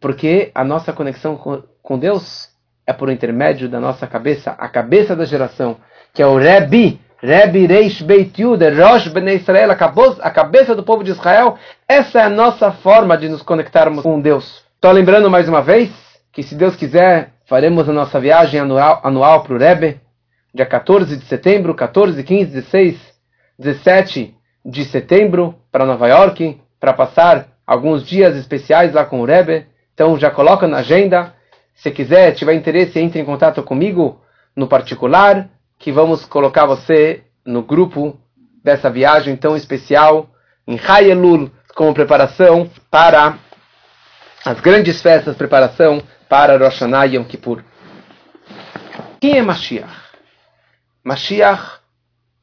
porque 0.00 0.50
a 0.54 0.64
nossa 0.64 0.92
conexão 0.92 1.36
com 1.36 1.98
Deus 1.98 2.48
é 2.86 2.92
por 2.92 3.10
intermédio 3.10 3.68
da 3.68 3.78
nossa 3.78 4.06
cabeça, 4.06 4.52
a 4.52 4.68
cabeça 4.68 5.14
da 5.14 5.24
geração, 5.24 5.76
que 6.12 6.22
é 6.22 6.26
o 6.26 6.36
Rebbe, 6.36 7.00
Rebbe 7.22 7.66
Reish 7.66 8.02
Beit 8.02 8.42
Yude, 8.42 8.68
Rosh 8.70 9.06
Bnei 9.06 9.36
Israel, 9.36 9.70
a 9.70 10.30
cabeça 10.30 10.74
do 10.74 10.82
povo 10.82 11.04
de 11.04 11.12
Israel. 11.12 11.56
Essa 11.86 12.18
é 12.18 12.24
a 12.24 12.28
nossa 12.28 12.72
forma 12.72 13.16
de 13.16 13.28
nos 13.28 13.42
conectarmos 13.42 14.02
com 14.02 14.20
Deus. 14.20 14.64
Estou 14.74 14.90
lembrando 14.90 15.30
mais 15.30 15.48
uma 15.48 15.62
vez 15.62 15.92
que, 16.32 16.42
se 16.42 16.56
Deus 16.56 16.74
quiser, 16.74 17.30
faremos 17.46 17.88
a 17.88 17.92
nossa 17.92 18.18
viagem 18.18 18.58
anual, 18.58 19.00
anual 19.04 19.44
para 19.44 19.54
o 19.54 19.56
Rebbe, 19.56 20.00
dia 20.52 20.66
14 20.66 21.16
de 21.16 21.24
setembro, 21.26 21.76
14, 21.76 22.24
15, 22.24 22.50
16, 22.50 23.00
17 23.56 24.34
de 24.66 24.84
setembro, 24.84 25.54
para 25.70 25.86
Nova 25.86 26.08
York, 26.08 26.60
para 26.80 26.92
passar 26.92 27.46
alguns 27.64 28.04
dias 28.04 28.34
especiais 28.34 28.94
lá 28.94 29.04
com 29.04 29.20
o 29.20 29.24
Rebbe. 29.24 29.64
Então 29.94 30.18
já 30.18 30.28
coloca 30.28 30.66
na 30.66 30.78
agenda 30.78 31.32
se 31.72 31.88
quiser, 31.92 32.32
tiver 32.32 32.54
interesse, 32.54 32.98
entre 32.98 33.20
em 33.20 33.24
contato 33.24 33.62
comigo 33.62 34.20
no 34.56 34.66
particular, 34.66 35.48
que 35.82 35.90
vamos 35.90 36.24
colocar 36.24 36.64
você 36.64 37.24
no 37.44 37.60
grupo 37.60 38.16
dessa 38.62 38.88
viagem 38.88 39.36
tão 39.36 39.56
especial 39.56 40.30
em 40.64 40.78
Hayelul, 40.78 41.50
como 41.74 41.92
preparação 41.92 42.70
para 42.88 43.36
as 44.44 44.60
grandes 44.60 45.02
festas, 45.02 45.36
preparação 45.36 46.00
para 46.28 46.52
Rosh 46.52 46.74
Hashanah 46.74 47.06
e 47.08 47.16
Yom 47.16 47.24
Kippur. 47.24 47.64
Quem 49.20 49.38
é 49.38 49.42
Mashiach? 49.42 49.92
Mashiach 51.02 51.80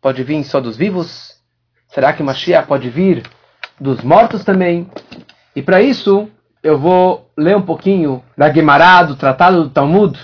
pode 0.02 0.21
vir 0.21 0.43
só 0.43 0.60
dos 0.60 0.75
vivos? 0.75 1.34
Será 1.88 2.12
que 2.12 2.21
Mashiach 2.21 2.67
pode 2.67 2.89
vir 2.89 3.23
dos 3.80 4.02
mortos 4.02 4.43
também? 4.43 4.91
E 5.56 5.62
para 5.62 5.82
isso, 5.82 6.30
eu 6.62 6.78
vou 6.78 7.32
ler 7.38 7.56
um 7.56 7.62
pouquinho 7.62 8.21
da 8.38 8.52
Gemara, 8.52 9.04
do 9.04 9.15
Tratado 9.15 9.63
do 9.63 9.69
Talmud, 9.69 10.19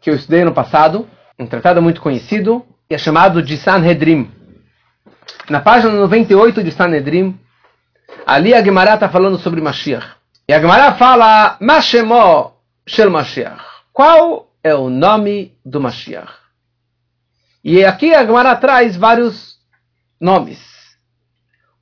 que 0.00 0.10
eu 0.10 0.16
estudei 0.16 0.44
no 0.44 0.52
passado, 0.52 1.08
um 1.38 1.46
tratado 1.46 1.82
muito 1.82 2.00
conhecido, 2.00 2.64
que 2.88 2.94
é 2.94 2.98
chamado 2.98 3.42
de 3.42 3.56
Sanhedrim. 3.56 4.30
Na 5.50 5.60
página 5.60 5.92
98 5.92 6.62
de 6.62 6.72
Sanhedrim, 6.72 7.38
ali 8.26 8.54
a 8.54 8.62
Gemara 8.62 8.94
está 8.94 9.08
falando 9.08 9.38
sobre 9.38 9.60
Mashiach. 9.60 10.16
E 10.48 10.52
a 10.52 10.60
Gemara 10.60 10.94
fala, 10.94 11.56
Mashemo 11.60 12.54
Shel 12.86 13.10
Mashiach. 13.10 13.62
Qual 13.92 14.50
é 14.62 14.74
o 14.74 14.88
nome 14.88 15.56
do 15.64 15.80
Mashiach? 15.80 16.32
E 17.62 17.84
aqui 17.84 18.14
a 18.14 18.24
Gemara 18.24 18.56
traz 18.56 18.96
vários 18.96 19.56
nomes. 20.20 20.60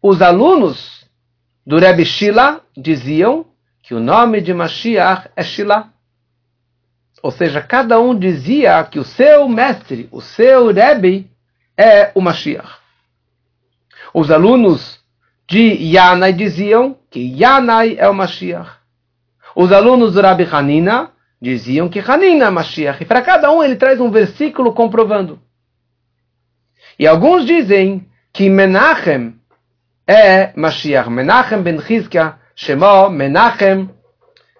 Os 0.03 0.21
alunos 0.21 1.07
do 1.67 1.79
Rebbe 1.79 2.05
Shila 2.05 2.61
diziam 2.77 3.47
que 3.83 3.95
o 3.95 4.01
nome 4.01 4.41
de 4.41 4.53
Mashiach 4.53 5.31
é 5.37 5.43
Shilah. 5.43 5.94
Ou 7.25 7.31
seja, 7.31 7.63
cada 7.63 7.99
um 7.99 8.15
dizia 8.15 8.85
que 8.85 8.99
o 8.99 9.03
seu 9.03 9.49
mestre, 9.49 10.11
o 10.13 10.21
seu 10.21 10.71
Rebbe, 10.71 11.31
é 11.75 12.13
o 12.15 12.21
Mashiach. 12.21 12.69
Os 14.13 14.31
alunos 14.31 15.01
de 15.49 15.73
Yanai 15.73 16.35
diziam 16.35 16.95
que 17.11 17.21
Yanai 17.21 17.97
é 17.99 18.07
o 18.11 18.13
Mashiach. 18.13 18.73
Os 19.57 19.73
alunos 19.73 20.13
do 20.13 20.21
Rabbi 20.21 20.47
Hanina 20.53 21.13
diziam 21.41 21.89
que 21.89 21.99
Hanina 21.99 22.45
é 22.45 22.51
Mashiach. 22.51 23.03
E 23.03 23.07
para 23.07 23.23
cada 23.23 23.51
um 23.51 23.65
ele 23.65 23.77
traz 23.77 23.99
um 24.03 24.11
versículo 24.11 24.75
comprovando. 24.75 25.41
E 26.99 27.07
alguns 27.07 27.47
dizem 27.47 28.07
que 28.35 28.51
Menachem 28.51 29.35
é 30.07 30.53
Mashiach. 30.55 31.09
Menachem 31.09 31.63
ben 31.63 31.81
Chizkiah 31.81 32.37
Shemó 32.55 33.09
Menachem, 33.09 33.89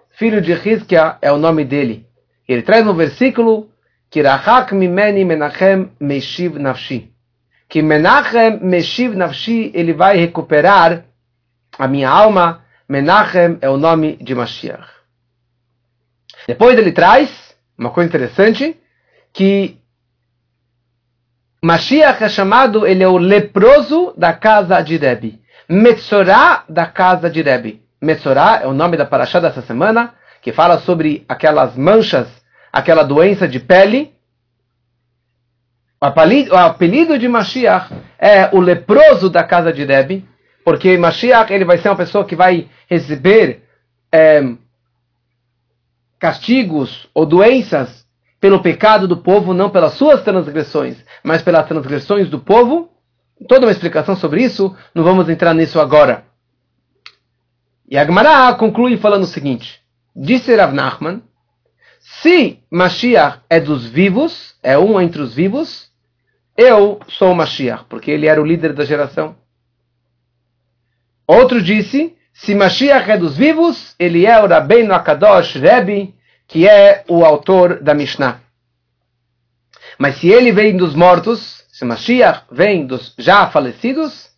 filho 0.09 0.41
de 0.41 0.53
Hizkia, 0.53 1.19
é 1.21 1.31
o 1.31 1.37
nome 1.37 1.63
dele. 1.63 2.04
Ele 2.47 2.61
traz 2.61 2.85
no 2.85 2.93
versículo 2.93 3.69
que 4.09 4.21
Rahak 4.21 4.73
mimeni 4.73 5.25
Menachem 5.25 5.91
meshiv 5.99 6.57
nafshi. 6.57 7.11
Que 7.67 7.81
Menachem 7.81 8.59
meshiv 8.61 9.15
nafshi, 9.15 9.71
ele 9.73 9.93
vai 9.93 10.17
recuperar 10.17 11.05
a 11.77 11.87
minha 11.87 12.09
alma. 12.09 12.63
Menachem 12.87 13.57
é 13.61 13.69
o 13.69 13.77
nome 13.77 14.17
de 14.17 14.35
Mashiach. 14.35 14.87
Depois 16.47 16.77
ele 16.77 16.91
traz 16.91 17.55
uma 17.77 17.89
coisa 17.89 18.07
interessante, 18.07 18.79
que 19.33 19.77
Mashiach 21.61 22.23
é 22.23 22.29
chamado, 22.29 22.85
ele 22.85 23.03
é 23.03 23.07
o 23.07 23.17
leproso 23.17 24.13
da 24.15 24.33
casa 24.33 24.79
de 24.81 24.97
Rebbe. 24.97 25.41
Metzorá 25.67 26.63
da 26.69 26.85
casa 26.85 27.27
de 27.27 27.41
Rebbe. 27.41 27.81
Metzorah 27.99 28.61
é 28.61 28.67
o 28.67 28.73
nome 28.73 28.97
da 28.97 29.05
paraxá 29.05 29.39
dessa 29.39 29.63
semana, 29.63 30.13
que 30.45 30.53
fala 30.53 30.77
sobre 30.77 31.25
aquelas 31.27 31.75
manchas, 31.75 32.27
aquela 32.71 33.01
doença 33.01 33.47
de 33.47 33.59
pele. 33.59 34.13
O 35.99 36.05
apelido, 36.05 37.17
de 37.17 37.27
Mashiach 37.27 37.91
é 38.19 38.55
o 38.55 38.59
leproso 38.59 39.27
da 39.27 39.43
casa 39.43 39.73
de 39.73 39.83
Debi, 39.87 40.23
porque 40.63 40.99
Mashiach 40.99 41.51
ele 41.51 41.65
vai 41.65 41.79
ser 41.79 41.89
uma 41.89 41.95
pessoa 41.95 42.23
que 42.23 42.35
vai 42.35 42.69
receber 42.87 43.63
é, 44.11 44.53
castigos 46.19 47.09
ou 47.11 47.25
doenças 47.25 48.05
pelo 48.39 48.61
pecado 48.61 49.07
do 49.07 49.17
povo, 49.17 49.51
não 49.51 49.71
pelas 49.71 49.93
suas 49.93 50.21
transgressões, 50.21 51.03
mas 51.23 51.41
pelas 51.41 51.67
transgressões 51.67 52.29
do 52.29 52.37
povo. 52.37 52.91
Toda 53.47 53.65
uma 53.65 53.71
explicação 53.71 54.15
sobre 54.15 54.43
isso, 54.43 54.77
não 54.93 55.03
vamos 55.03 55.27
entrar 55.27 55.55
nisso 55.55 55.79
agora. 55.79 56.23
E 57.89 57.97
Agmará 57.97 58.53
conclui 58.53 58.95
falando 58.95 59.23
o 59.23 59.27
seguinte: 59.27 59.83
Disse 60.15 60.55
Rav 60.55 60.73
Nachman, 60.73 61.21
se 61.99 62.59
Mashiach 62.71 63.41
é 63.49 63.59
dos 63.59 63.85
vivos, 63.85 64.55
é 64.63 64.77
um 64.77 65.01
entre 65.01 65.21
os 65.21 65.33
vivos, 65.33 65.89
eu 66.55 66.99
sou 67.09 67.35
Mashiach, 67.35 67.85
porque 67.89 68.11
ele 68.11 68.27
era 68.27 68.41
o 68.41 68.45
líder 68.45 68.71
da 68.73 68.85
geração. 68.85 69.35
Outro 71.27 71.61
disse, 71.61 72.15
se 72.33 72.55
Mashiach 72.55 73.11
é 73.11 73.17
dos 73.17 73.35
vivos, 73.35 73.95
ele 73.99 74.25
é 74.25 74.41
o 74.41 74.47
Rabbeinu 74.47 74.93
Akadosh 74.93 75.55
Rebbe, 75.55 76.15
que 76.47 76.67
é 76.67 77.03
o 77.09 77.25
autor 77.25 77.81
da 77.81 77.93
Mishnah. 77.93 78.39
Mas 79.97 80.17
se 80.17 80.29
ele 80.29 80.51
vem 80.51 80.77
dos 80.77 80.93
mortos, 80.95 81.65
se 81.69 81.83
Mashiach 81.83 82.43
vem 82.51 82.85
dos 82.85 83.13
já 83.17 83.47
falecidos, 83.47 84.29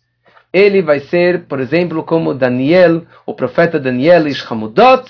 ele 0.52 0.82
vai 0.82 1.00
ser, 1.00 1.44
por 1.44 1.60
exemplo, 1.60 2.02
como 2.02 2.34
Daniel, 2.34 3.06
o 3.26 3.34
profeta 3.34 3.78
Daniel 3.78 4.26
Ishhamudot, 4.26 5.08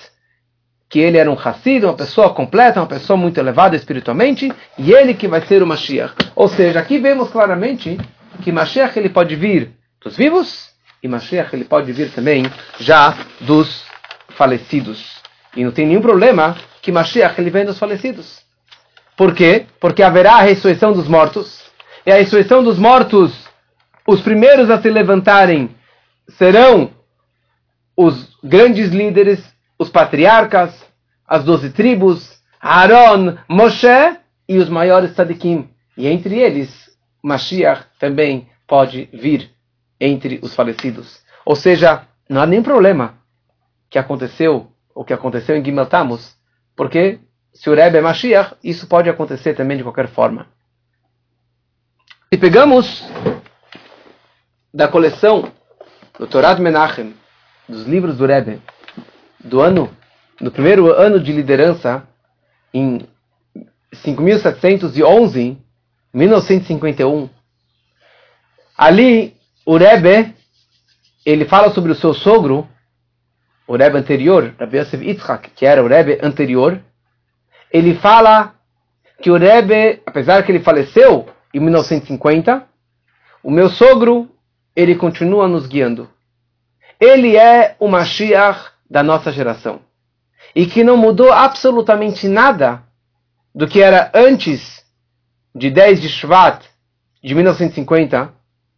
que 0.88 0.98
ele 0.98 1.18
era 1.18 1.31
um 1.31 1.38
Hassid, 1.38 1.85
uma 1.85 1.94
pessoa 1.94 2.33
completa, 2.33 2.81
uma 2.81 2.87
pessoa 2.87 3.16
muito 3.16 3.38
elevada 3.38 3.77
espiritualmente, 3.77 4.51
e 4.79 4.92
ele 4.92 5.14
que 5.14 5.29
vai 5.29 5.42
ser 5.42 5.62
o 5.62 5.66
Mashiach. 5.66 6.14
Ou 6.35 6.48
seja, 6.48 6.81
aqui 6.81 6.98
vemos 6.98 7.29
claramente 7.29 7.98
que 8.42 8.51
Mashiach 8.51 8.98
ele 8.98 9.11
pode 9.11 9.37
vir 9.37 9.72
dos 10.03 10.16
vivos 10.16 10.70
e 11.03 11.09
Mashiach 11.09 11.55
ele 11.55 11.64
pode 11.64 11.92
vir 11.92 12.11
também 12.11 12.44
já 12.81 13.16
dos 13.40 13.85
falecidos. 14.31 15.18
E 15.55 15.64
não 15.64 15.72
tem 15.72 15.87
nenhum 15.87 16.01
problema 16.01 16.57
que 16.81 16.90
Mashiach 16.90 17.38
ele 17.40 17.51
venha 17.51 17.66
dos 17.66 17.79
falecidos. 17.79 18.40
Por 19.16 19.35
quê? 19.35 19.66
Porque 19.81 20.03
haverá 20.03 20.37
a 20.37 20.42
ressurreição 20.42 20.92
dos 20.92 21.09
mortos. 21.09 21.61
E 22.07 22.12
a 22.12 22.16
ressurreição 22.16 22.62
dos 22.62 22.79
mortos, 22.79 23.48
os 24.07 24.20
primeiros 24.20 24.70
a 24.70 24.81
se 24.81 24.88
levantarem 24.88 25.74
serão 26.29 26.90
os 27.96 28.29
grandes 28.42 28.90
líderes, 28.90 29.42
os 29.88 29.90
patriarcas, 29.90 30.87
as 31.27 31.44
doze 31.44 31.70
tribos, 31.70 32.38
Aaron, 32.61 33.38
Moshe 33.48 34.16
e 34.46 34.59
os 34.59 34.68
maiores 34.68 35.12
tzadikim. 35.12 35.70
E 35.96 36.07
entre 36.07 36.38
eles, 36.38 36.90
Mashiach 37.22 37.87
também 37.98 38.48
pode 38.66 39.09
vir 39.12 39.51
entre 39.98 40.38
os 40.42 40.55
falecidos. 40.55 41.20
Ou 41.44 41.57
seja, 41.57 42.07
não 42.29 42.42
há 42.42 42.46
nenhum 42.46 42.62
problema 42.62 43.14
que 43.88 43.98
aconteceu, 43.98 44.70
o 44.94 45.05
que 45.05 45.14
aconteceu 45.14 45.57
em 45.57 45.64
Gimel 45.64 45.88
porque 46.77 47.18
se 47.53 47.70
o 47.70 47.74
Rebbe 47.74 47.96
é 47.96 48.01
Mashiach, 48.03 48.57
isso 48.62 48.87
pode 48.87 49.09
acontecer 49.09 49.55
também 49.55 49.79
de 49.79 49.83
qualquer 49.83 50.09
forma. 50.09 50.46
E 52.31 52.37
pegamos 52.37 53.09
da 54.72 54.87
coleção 54.87 55.51
do 56.18 56.27
Torah 56.27 56.55
Menachem, 56.57 57.16
dos 57.66 57.87
livros 57.87 58.18
do 58.18 58.27
Rebbe, 58.27 58.61
do 59.42 59.61
ano, 59.61 59.90
no 60.40 60.51
primeiro 60.51 60.92
ano 60.92 61.20
de 61.20 61.33
liderança, 61.33 62.07
em 62.72 63.07
5711, 63.92 65.59
1951, 66.12 67.29
ali 68.77 69.37
o 69.64 69.77
Rebbe, 69.77 70.35
ele 71.24 71.44
fala 71.44 71.70
sobre 71.70 71.92
o 71.92 71.94
seu 71.94 72.14
sogro, 72.14 72.66
o 73.66 73.77
Rebbe 73.77 73.98
anterior, 73.98 74.55
Rabbi 74.59 74.79
Yosef 74.79 75.05
Yitzhak, 75.05 75.51
que 75.51 75.66
era 75.66 75.83
o 75.83 75.88
Rebbe 75.88 76.18
anterior, 76.22 76.81
ele 77.70 77.94
fala 77.96 78.55
que 79.20 79.31
o 79.31 79.37
Rebbe, 79.37 80.01
apesar 80.07 80.42
que 80.42 80.53
ele 80.53 80.61
faleceu 80.61 81.29
em 81.53 81.61
1950, 81.61 82.66
o 83.42 83.51
meu 83.51 83.68
sogro, 83.68 84.31
ele 84.74 84.94
continua 84.94 85.48
nos 85.48 85.66
guiando. 85.66 86.09
Ele 87.01 87.37
é 87.37 87.77
o 87.79 87.88
Mashiach 87.88 88.72
da 88.90 89.03
nossa 89.03 89.31
geração. 89.31 89.81
E 90.55 90.66
que 90.66 90.83
não 90.83 90.96
mudou 90.96 91.33
absolutamente 91.33 92.27
nada 92.29 92.83
do 93.55 93.66
que 93.66 93.83
era 93.83 94.11
antes 94.14 94.85
de 95.55 95.70
10 95.70 96.01
de 96.01 96.09
Shvat 96.09 96.64
de 97.22 97.35
1950 97.35 98.33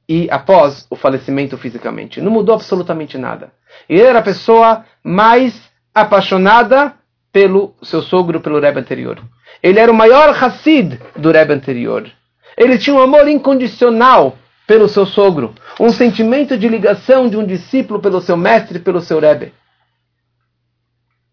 e 0.09 0.29
após 0.31 0.87
o 0.91 0.97
falecimento 0.97 1.57
fisicamente. 1.57 2.21
Não 2.21 2.33
mudou 2.33 2.55
absolutamente 2.55 3.17
nada. 3.17 3.53
Ele 3.89 4.03
era 4.03 4.19
a 4.19 4.23
pessoa 4.23 4.85
mais 5.05 5.71
apaixonada 5.95 6.95
pelo 7.33 7.75
seu 7.83 8.03
sogro, 8.03 8.41
pelo 8.41 8.59
Rebbe 8.59 8.81
anterior. 8.81 9.23
Ele 9.63 9.79
era 9.79 9.93
o 9.93 9.95
maior 9.95 10.31
Hassid 10.31 10.99
do 11.17 11.31
Rebbe 11.31 11.53
anterior. 11.53 12.11
Ele 12.57 12.79
tinha 12.79 12.97
um 12.97 13.01
amor 13.01 13.29
incondicional 13.29 14.37
pelo 14.67 14.89
seu 14.89 15.07
sogro, 15.07 15.55
um 15.79 15.91
sentimento 15.91 16.57
de 16.57 16.69
ligação 16.69 17.29
de 17.29 17.37
um 17.37 17.45
discípulo 17.45 18.01
pelo 18.01 18.21
seu 18.21 18.37
mestre, 18.37 18.79
pelo 18.79 19.01
seu 19.01 19.19
Rebbe. 19.19 19.53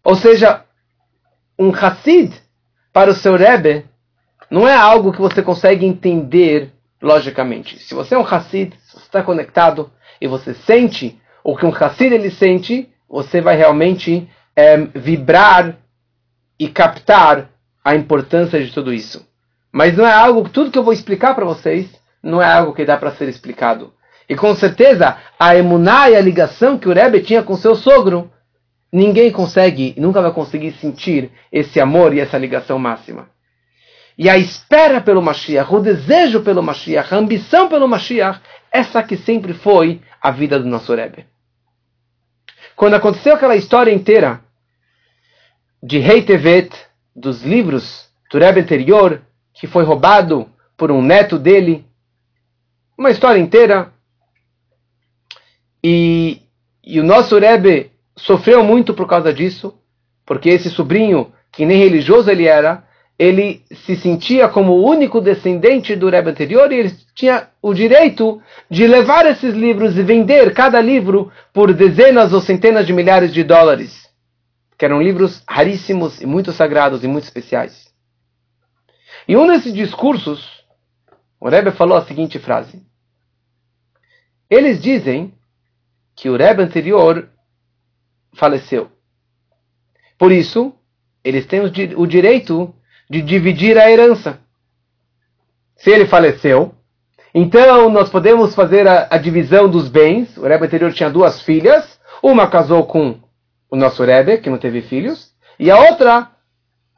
Ou 0.08 0.16
seja, 0.16 0.64
um 1.58 1.70
Hassid 1.70 2.32
para 2.94 3.10
o 3.10 3.14
seu 3.14 3.36
Rebbe 3.36 3.84
não 4.50 4.66
é 4.66 4.74
algo 4.74 5.12
que 5.12 5.20
você 5.20 5.42
consegue 5.42 5.84
entender 5.84 6.72
logicamente. 7.02 7.78
Se 7.78 7.92
você 7.92 8.14
é 8.14 8.18
um 8.18 8.24
Hassid, 8.24 8.72
se 8.86 8.94
você 8.94 9.04
está 9.04 9.22
conectado 9.22 9.92
e 10.18 10.26
você 10.26 10.54
sente 10.54 11.20
o 11.44 11.54
que 11.54 11.66
um 11.66 11.74
Hassid 11.74 12.14
ele 12.14 12.30
sente, 12.30 12.88
você 13.06 13.42
vai 13.42 13.54
realmente 13.54 14.26
é, 14.56 14.78
vibrar 14.78 15.76
e 16.58 16.68
captar 16.68 17.50
a 17.84 17.94
importância 17.94 18.64
de 18.64 18.72
tudo 18.72 18.94
isso. 18.94 19.28
Mas 19.70 19.94
não 19.94 20.06
é 20.06 20.12
algo, 20.14 20.48
tudo 20.48 20.70
que 20.70 20.78
eu 20.78 20.84
vou 20.84 20.94
explicar 20.94 21.34
para 21.34 21.44
vocês, 21.44 21.86
não 22.22 22.40
é 22.40 22.50
algo 22.50 22.72
que 22.72 22.86
dá 22.86 22.96
para 22.96 23.10
ser 23.10 23.28
explicado. 23.28 23.92
E 24.26 24.34
com 24.34 24.54
certeza, 24.54 25.18
a 25.38 25.54
emuná 25.54 26.08
e 26.08 26.16
a 26.16 26.20
ligação 26.22 26.78
que 26.78 26.88
o 26.88 26.94
Rebbe 26.94 27.20
tinha 27.20 27.42
com 27.42 27.58
seu 27.58 27.74
sogro, 27.74 28.32
ninguém 28.92 29.30
consegue, 29.30 29.94
nunca 29.96 30.20
vai 30.20 30.32
conseguir 30.32 30.72
sentir 30.72 31.30
esse 31.52 31.80
amor 31.80 32.14
e 32.14 32.20
essa 32.20 32.38
ligação 32.38 32.78
máxima. 32.78 33.28
E 34.16 34.28
a 34.28 34.36
espera 34.36 35.00
pelo 35.00 35.22
Mashiach, 35.22 35.72
o 35.72 35.80
desejo 35.80 36.42
pelo 36.42 36.62
Mashiach, 36.62 37.14
a 37.14 37.18
ambição 37.18 37.68
pelo 37.68 37.86
Mashiach, 37.86 38.40
essa 38.72 39.02
que 39.02 39.16
sempre 39.16 39.54
foi 39.54 40.00
a 40.20 40.30
vida 40.30 40.58
do 40.58 40.66
nosso 40.66 40.94
Rebbe. 40.94 41.24
Quando 42.74 42.94
aconteceu 42.94 43.34
aquela 43.34 43.56
história 43.56 43.92
inteira 43.92 44.40
de 45.82 45.98
Rei 45.98 46.22
Tevet, 46.22 46.70
dos 47.14 47.42
livros 47.42 48.08
do 48.30 48.38
Rebbe 48.38 48.60
anterior, 48.60 49.22
que 49.52 49.66
foi 49.66 49.84
roubado 49.84 50.48
por 50.76 50.90
um 50.90 51.02
neto 51.02 51.38
dele, 51.38 51.86
uma 52.96 53.10
história 53.10 53.40
inteira, 53.40 53.92
e, 55.82 56.42
e 56.84 56.98
o 57.00 57.04
nosso 57.04 57.38
Rebbe 57.38 57.92
sofreu 58.18 58.62
muito 58.62 58.94
por 58.94 59.06
causa 59.06 59.32
disso, 59.32 59.74
porque 60.26 60.48
esse 60.48 60.70
sobrinho, 60.70 61.32
que 61.52 61.64
nem 61.64 61.78
religioso 61.78 62.30
ele 62.30 62.46
era, 62.46 62.84
ele 63.18 63.64
se 63.72 63.96
sentia 63.96 64.48
como 64.48 64.72
o 64.72 64.86
único 64.86 65.20
descendente 65.20 65.96
do 65.96 66.08
Rebbe 66.08 66.30
anterior 66.30 66.70
e 66.70 66.76
ele 66.76 66.96
tinha 67.14 67.48
o 67.60 67.74
direito 67.74 68.40
de 68.70 68.86
levar 68.86 69.26
esses 69.26 69.54
livros 69.54 69.96
e 69.96 70.02
vender 70.02 70.54
cada 70.54 70.80
livro 70.80 71.32
por 71.52 71.72
dezenas 71.72 72.32
ou 72.32 72.40
centenas 72.40 72.86
de 72.86 72.92
milhares 72.92 73.32
de 73.32 73.42
dólares, 73.42 74.08
que 74.76 74.84
eram 74.84 75.02
livros 75.02 75.42
raríssimos 75.48 76.20
e 76.20 76.26
muito 76.26 76.52
sagrados 76.52 77.02
e 77.02 77.08
muito 77.08 77.24
especiais. 77.24 77.88
E 79.26 79.36
um 79.36 79.48
desses 79.48 79.74
discursos, 79.74 80.64
o 81.40 81.48
Rebbe 81.48 81.72
falou 81.72 81.98
a 81.98 82.04
seguinte 82.04 82.38
frase: 82.38 82.80
Eles 84.48 84.80
dizem 84.80 85.34
que 86.14 86.30
o 86.30 86.36
Rebbe 86.36 86.62
anterior 86.62 87.28
faleceu. 88.34 88.90
Por 90.18 90.32
isso, 90.32 90.74
eles 91.22 91.46
têm 91.46 91.60
o 91.60 92.06
direito 92.06 92.74
de 93.08 93.22
dividir 93.22 93.78
a 93.78 93.90
herança. 93.90 94.40
Se 95.76 95.90
ele 95.90 96.06
faleceu, 96.06 96.74
então 97.34 97.88
nós 97.88 98.10
podemos 98.10 98.54
fazer 98.54 98.88
a, 98.88 99.06
a 99.10 99.18
divisão 99.18 99.68
dos 99.68 99.88
bens. 99.88 100.36
O 100.36 100.42
Rebbe 100.42 100.66
anterior 100.66 100.92
tinha 100.92 101.10
duas 101.10 101.42
filhas, 101.42 102.00
uma 102.22 102.48
casou 102.48 102.84
com 102.84 103.20
o 103.70 103.76
nosso 103.76 104.02
Rebbe, 104.02 104.38
que 104.38 104.50
não 104.50 104.58
teve 104.58 104.82
filhos, 104.82 105.32
e 105.58 105.70
a 105.70 105.78
outra 105.78 106.30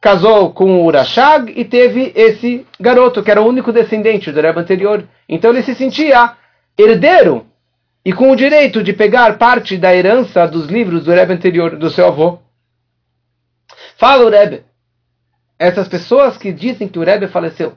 casou 0.01 0.53
com 0.53 0.81
o 0.81 0.87
Urashag 0.87 1.53
e 1.55 1.65
teve 1.65 2.13
esse 2.15 2.67
garoto, 2.81 3.23
que 3.23 3.31
era 3.31 3.43
o 3.43 3.47
único 3.47 3.73
descendente 3.73 4.33
do 4.33 4.41
Rebbe 4.41 4.61
anterior. 4.61 5.07
Então 5.29 5.51
ele 5.51 5.63
se 5.63 5.75
sentia 5.75 6.37
herdeiro 6.79 7.47
e 8.05 8.13
com 8.13 8.31
o 8.31 8.37
direito 8.37 8.83
de 8.83 8.93
pegar 8.93 9.39
parte 9.39 9.77
da 9.77 9.95
herança 9.95 10.47
dos 10.47 10.67
livros 10.67 11.05
do 11.05 11.13
Rebbe 11.13 11.35
anterior, 11.35 11.77
do 11.77 11.91
seu 11.91 12.07
avô. 12.07 12.39
Fala 13.97 14.25
o 14.25 14.31
Rebbe, 14.31 14.65
essas 15.59 15.89
pessoas 15.89 16.39
que 16.39 16.53
dizem 16.53 16.89
que 16.89 16.99
o 16.99 17.05
Rebbe 17.05 17.29
faleceu 17.29 17.77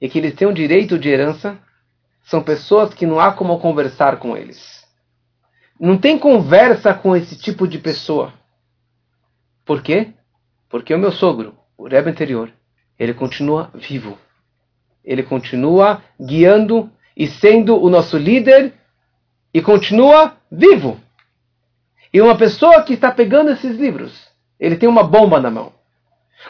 e 0.00 0.08
que 0.08 0.18
eles 0.18 0.34
têm 0.34 0.48
o 0.48 0.54
direito 0.54 0.98
de 0.98 1.08
herança 1.08 1.58
são 2.22 2.42
pessoas 2.42 2.94
que 2.94 3.06
não 3.06 3.20
há 3.20 3.32
como 3.32 3.58
conversar 3.60 4.18
com 4.18 4.34
eles. 4.36 4.82
Não 5.78 5.98
tem 5.98 6.18
conversa 6.18 6.94
com 6.94 7.14
esse 7.14 7.36
tipo 7.36 7.68
de 7.68 7.78
pessoa. 7.78 8.32
Por 9.66 9.82
quê? 9.82 10.14
Porque 10.70 10.94
o 10.94 10.98
meu 10.98 11.12
sogro, 11.12 11.54
o 11.76 11.86
Rebbe 11.86 12.10
anterior, 12.10 12.50
ele 12.98 13.12
continua 13.12 13.70
vivo. 13.74 14.18
Ele 15.04 15.22
continua 15.22 16.02
guiando 16.18 16.90
e 17.14 17.26
sendo 17.26 17.76
o 17.76 17.90
nosso 17.90 18.16
líder 18.16 18.72
e 19.54 19.62
continua 19.62 20.34
vivo. 20.50 21.00
E 22.12 22.20
uma 22.20 22.36
pessoa 22.36 22.82
que 22.82 22.94
está 22.94 23.12
pegando 23.12 23.52
esses 23.52 23.76
livros, 23.76 24.28
ele 24.58 24.76
tem 24.76 24.88
uma 24.88 25.04
bomba 25.04 25.40
na 25.40 25.50
mão. 25.50 25.72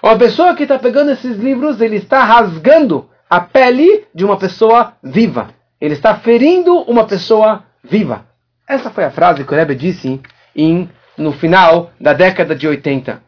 Uma 0.03 0.19
pessoa 0.19 0.57
que 0.57 0.65
está 0.65 0.79
pegando 0.79 1.11
esses 1.11 1.37
livros, 1.37 1.81
ele 1.81 1.97
está 1.97 2.25
rasgando 2.25 3.09
a 3.29 3.41
pele 3.41 4.07
de 4.15 4.25
uma 4.25 4.39
pessoa 4.39 4.95
viva. 5.03 5.51
Ele 5.81 5.95
está 5.95 6.15
ferindo 6.17 6.81
uma 6.83 7.05
pessoa 7.07 7.65
viva. 7.83 8.27
Essa 8.67 8.91
foi 8.91 9.05
a 9.05 9.11
frase 9.11 9.45
que 9.45 9.53
o 9.53 9.57
Rebbe 9.57 9.75
disse 9.75 10.21
em, 10.57 10.89
no 11.17 11.33
final 11.33 11.93
da 12.01 12.13
década 12.13 12.55
de 12.55 12.67
80. 12.67 13.23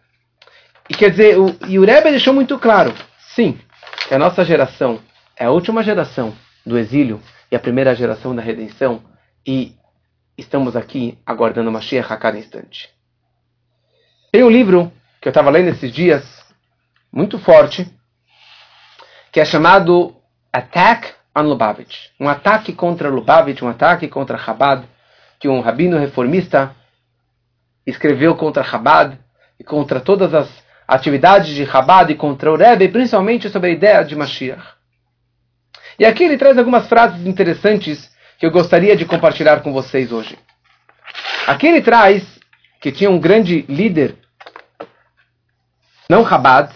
E 0.89 0.95
quer 0.95 1.11
dizer, 1.11 1.39
o, 1.39 1.55
e 1.69 1.79
o 1.79 1.85
Rebbe 1.85 2.11
deixou 2.11 2.33
muito 2.33 2.59
claro, 2.59 2.95
sim, 3.35 3.59
que 4.09 4.15
a 4.15 4.19
nossa 4.19 4.45
geração 4.45 4.99
é 5.37 5.45
a 5.45 5.51
última 5.51 5.83
geração 5.83 6.33
do 6.65 6.79
exílio 6.79 7.21
e 7.51 7.57
a 7.57 7.61
primeira 7.61 7.95
geração 7.95 8.35
da 8.35 8.43
redenção. 8.43 9.03
E 9.47 9.77
estamos 10.37 10.75
aqui 10.75 11.17
aguardando 11.25 11.71
Mashiach 11.71 12.13
a 12.13 12.17
cada 12.17 12.37
instante. 12.37 12.91
Tem 14.33 14.43
um 14.43 14.51
livro 14.51 14.93
que 15.21 15.29
eu 15.29 15.31
estava 15.31 15.51
lendo 15.51 15.69
esses 15.69 15.93
dias, 15.93 16.25
muito 17.13 17.39
forte, 17.39 17.87
que 19.31 19.39
é 19.39 19.45
chamado 19.45 20.17
Attack 20.53 21.15
on 21.37 21.43
Lubavitch. 21.43 22.09
Um 22.19 22.29
ataque 22.29 22.73
contra 22.73 23.09
Lubavitch, 23.09 23.63
um 23.63 23.69
ataque 23.69 24.09
contra 24.09 24.37
Chabad, 24.37 24.85
que 25.39 25.49
um 25.49 25.61
rabino 25.61 25.97
reformista 25.97 26.75
escreveu 27.87 28.35
contra 28.35 28.65
Chabad 28.65 29.17
e 29.61 29.63
contra 29.63 30.01
todas 30.01 30.35
as 30.35 30.65
atividades 30.89 31.55
de 31.55 31.65
Chabad 31.65 32.11
e 32.11 32.17
contra 32.17 32.53
o 32.53 32.57
Rebbe, 32.57 32.89
principalmente 32.89 33.49
sobre 33.49 33.71
a 33.71 33.73
ideia 33.73 34.03
de 34.03 34.17
Mashiach. 34.17 34.75
E 35.99 36.05
aqui 36.05 36.25
ele 36.25 36.37
traz 36.37 36.59
algumas 36.59 36.89
frases 36.89 37.25
interessantes 37.25 38.11
que 38.39 38.45
eu 38.45 38.51
gostaria 38.51 38.97
de 38.97 39.05
compartilhar 39.05 39.63
com 39.63 39.73
vocês 39.73 40.13
hoje. 40.13 40.39
Aqui 41.47 41.67
ele 41.67 41.81
traz 41.81 42.39
que 42.81 42.93
tinha 42.93 43.11
um 43.11 43.19
grande 43.19 43.63
líder, 43.69 44.17
não 46.09 46.27
Chabad, 46.27 46.73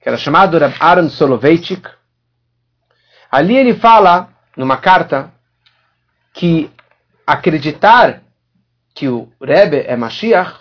que 0.00 0.08
era 0.08 0.16
chamado 0.16 0.58
Rab 0.58 0.74
Aaron 0.78 1.08
Soloveitchik. 1.08 1.88
Ali 3.30 3.56
ele 3.56 3.74
fala, 3.74 4.28
numa 4.56 4.76
carta, 4.76 5.32
que 6.32 6.70
acreditar 7.26 8.22
que 8.94 9.08
o 9.08 9.30
Rebbe 9.40 9.84
é 9.86 9.96
Mashiach, 9.96 10.60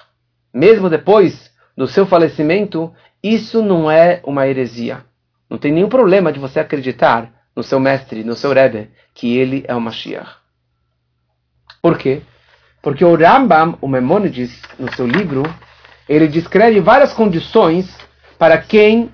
mesmo 0.53 0.89
depois 0.89 1.51
do 1.76 1.88
seu 1.88 2.05
falecimento, 2.05 2.93
isso 3.24 3.61
não 3.61 3.89
é 3.89 4.22
uma 4.24 4.47
heresia. 4.47 5.05
Não 5.49 5.57
tem 5.57 5.72
nenhum 5.72 5.89
problema 5.89 6.32
de 6.32 6.39
você 6.39 6.59
acreditar 6.59 7.32
no 7.58 7.64
seu 7.64 7.80
mestre, 7.80 8.24
no 8.24 8.36
seu 8.36 8.53
Rebbe, 8.53 8.91
que 9.16 9.36
ele 9.36 9.66
é 9.68 9.74
o 9.74 9.82
Mashiach. 9.82 10.30
Por 11.82 11.97
quê? 11.97 12.22
Porque 12.84 13.03
o 13.03 13.16
Rambam, 13.16 13.76
o 13.82 13.88
Memônides, 13.88 14.62
no 14.78 14.93
seu 14.93 15.08
livro, 15.08 15.41
ele 16.08 16.28
descreve 16.28 16.80
várias 16.80 17.14
condições 17.14 17.97
para 18.38 18.60
quem 18.60 19.10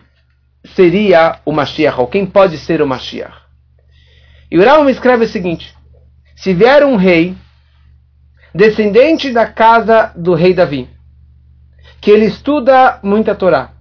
seria 0.76 1.40
o 1.46 1.54
Mashiach, 1.54 1.98
ou 2.02 2.08
quem 2.08 2.26
pode 2.26 2.58
ser 2.58 2.82
o 2.82 2.88
Mashiach. 2.88 3.34
E 4.52 4.60
o 4.60 4.62
Rambam 4.62 4.90
escreve 4.90 5.24
o 5.24 5.30
seguinte: 5.30 5.74
se 6.36 6.54
vier 6.54 6.84
um 6.84 6.98
rei, 6.98 7.38
descendente 8.54 9.32
da 9.32 9.48
casa 9.48 10.12
do 10.18 10.34
rei 10.34 10.54
Davi, 10.54 10.90
que 12.02 12.12
ele 12.12 12.26
estuda 12.26 13.00
muita 13.02 13.34
Torá, 13.34 13.72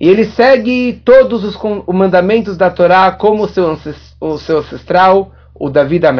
e 0.00 0.08
ele 0.08 0.26
segue 0.26 1.00
todos 1.04 1.42
os 1.42 1.58
mandamentos 1.88 2.56
da 2.56 2.70
Torá 2.70 3.10
como 3.12 3.44
o 3.44 3.48
seu, 3.48 3.78
o 4.20 4.38
seu 4.38 4.58
ancestral, 4.58 5.32
o 5.54 5.70
Davi 5.70 5.98
da. 5.98 6.12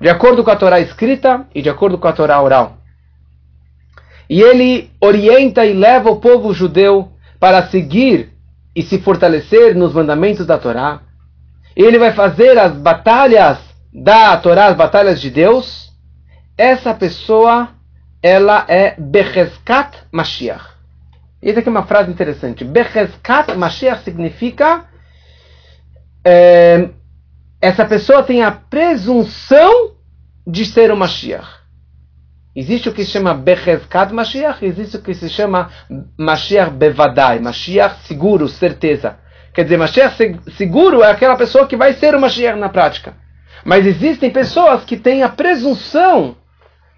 De 0.00 0.08
acordo 0.08 0.44
com 0.44 0.50
a 0.50 0.56
Torá 0.56 0.80
escrita 0.80 1.46
e 1.54 1.60
de 1.60 1.68
acordo 1.68 1.98
com 1.98 2.06
a 2.06 2.12
Torá 2.12 2.40
oral. 2.40 2.78
E 4.28 4.40
ele 4.40 4.90
orienta 5.00 5.66
e 5.66 5.72
leva 5.72 6.10
o 6.10 6.20
povo 6.20 6.54
judeu 6.54 7.12
para 7.40 7.66
seguir 7.66 8.32
e 8.74 8.82
se 8.82 9.00
fortalecer 9.00 9.74
nos 9.74 9.92
mandamentos 9.92 10.46
da 10.46 10.56
Torá. 10.56 11.00
Ele 11.74 11.98
vai 11.98 12.12
fazer 12.12 12.56
as 12.56 12.72
batalhas 12.72 13.58
da 13.92 14.36
Torá, 14.36 14.66
as 14.66 14.76
batalhas 14.76 15.20
de 15.20 15.30
Deus. 15.30 15.90
Essa 16.56 16.94
pessoa, 16.94 17.70
ela 18.22 18.64
é 18.68 18.94
Becheskat 18.96 19.98
Mashiach. 20.12 20.69
Essa 21.42 21.60
aqui 21.60 21.68
é 21.68 21.72
uma 21.72 21.86
frase 21.86 22.10
interessante. 22.10 22.64
Becheskat 22.64 23.54
Mashiach 23.56 24.02
significa 24.04 24.84
é, 26.24 26.90
essa 27.60 27.84
pessoa 27.84 28.22
tem 28.22 28.42
a 28.42 28.50
presunção 28.50 29.92
de 30.46 30.66
ser 30.66 30.90
o 30.90 30.96
Mashiach. 30.96 31.60
Existe 32.54 32.88
o 32.88 32.92
que 32.92 33.04
se 33.04 33.12
chama 33.12 33.32
Becheskat 33.32 34.12
Mashiach, 34.12 34.64
existe 34.64 34.96
o 34.96 35.02
que 35.02 35.14
se 35.14 35.28
chama 35.30 35.70
Mashiach 36.18 36.72
Bevadai, 36.72 37.38
Mashiach 37.38 38.00
seguro, 38.06 38.48
certeza. 38.48 39.18
Quer 39.54 39.64
dizer, 39.64 39.78
Mashiach 39.78 40.16
seguro 40.56 41.02
é 41.02 41.10
aquela 41.10 41.36
pessoa 41.36 41.66
que 41.66 41.76
vai 41.76 41.94
ser 41.94 42.14
o 42.14 42.20
Mashiach 42.20 42.58
na 42.58 42.68
prática. 42.68 43.14
Mas 43.64 43.86
existem 43.86 44.30
pessoas 44.30 44.84
que 44.84 44.96
têm 44.96 45.22
a 45.22 45.28
presunção, 45.28 46.36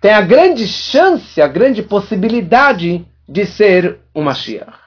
têm 0.01 0.13
a 0.13 0.21
grande 0.21 0.67
chance, 0.67 1.41
a 1.41 1.47
grande 1.47 1.83
possibilidade 1.83 3.07
de 3.29 3.47
ser 3.47 4.01
um 4.15 4.23
Mashiach. 4.23 4.79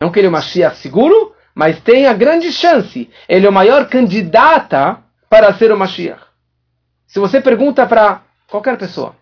Não 0.00 0.10
que 0.10 0.18
ele 0.18 0.26
é 0.26 0.30
o 0.30 0.32
Mashiach 0.32 0.76
seguro, 0.76 1.34
mas 1.54 1.80
tem 1.80 2.06
a 2.06 2.12
grande 2.12 2.52
chance. 2.52 3.10
Ele 3.28 3.46
é 3.46 3.48
o 3.48 3.52
maior 3.52 3.88
candidata 3.88 5.02
para 5.28 5.52
ser 5.54 5.72
o 5.72 5.76
Mashiach. 5.76 6.22
Se 7.06 7.18
você 7.18 7.40
pergunta 7.40 7.86
para 7.86 8.22
qualquer 8.48 8.76
pessoa, 8.76 9.16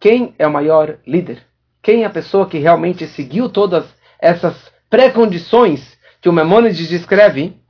quem 0.00 0.34
é 0.38 0.46
o 0.46 0.52
maior 0.52 0.98
líder? 1.06 1.44
Quem 1.82 2.02
é 2.02 2.06
a 2.06 2.10
pessoa 2.10 2.48
que 2.48 2.58
realmente 2.58 3.06
seguiu 3.06 3.48
todas 3.48 3.84
essas 4.18 4.72
pré-condições 4.88 5.98
que 6.20 6.28
o 6.28 6.32
Memônides 6.32 6.88
descreve? 6.88 7.60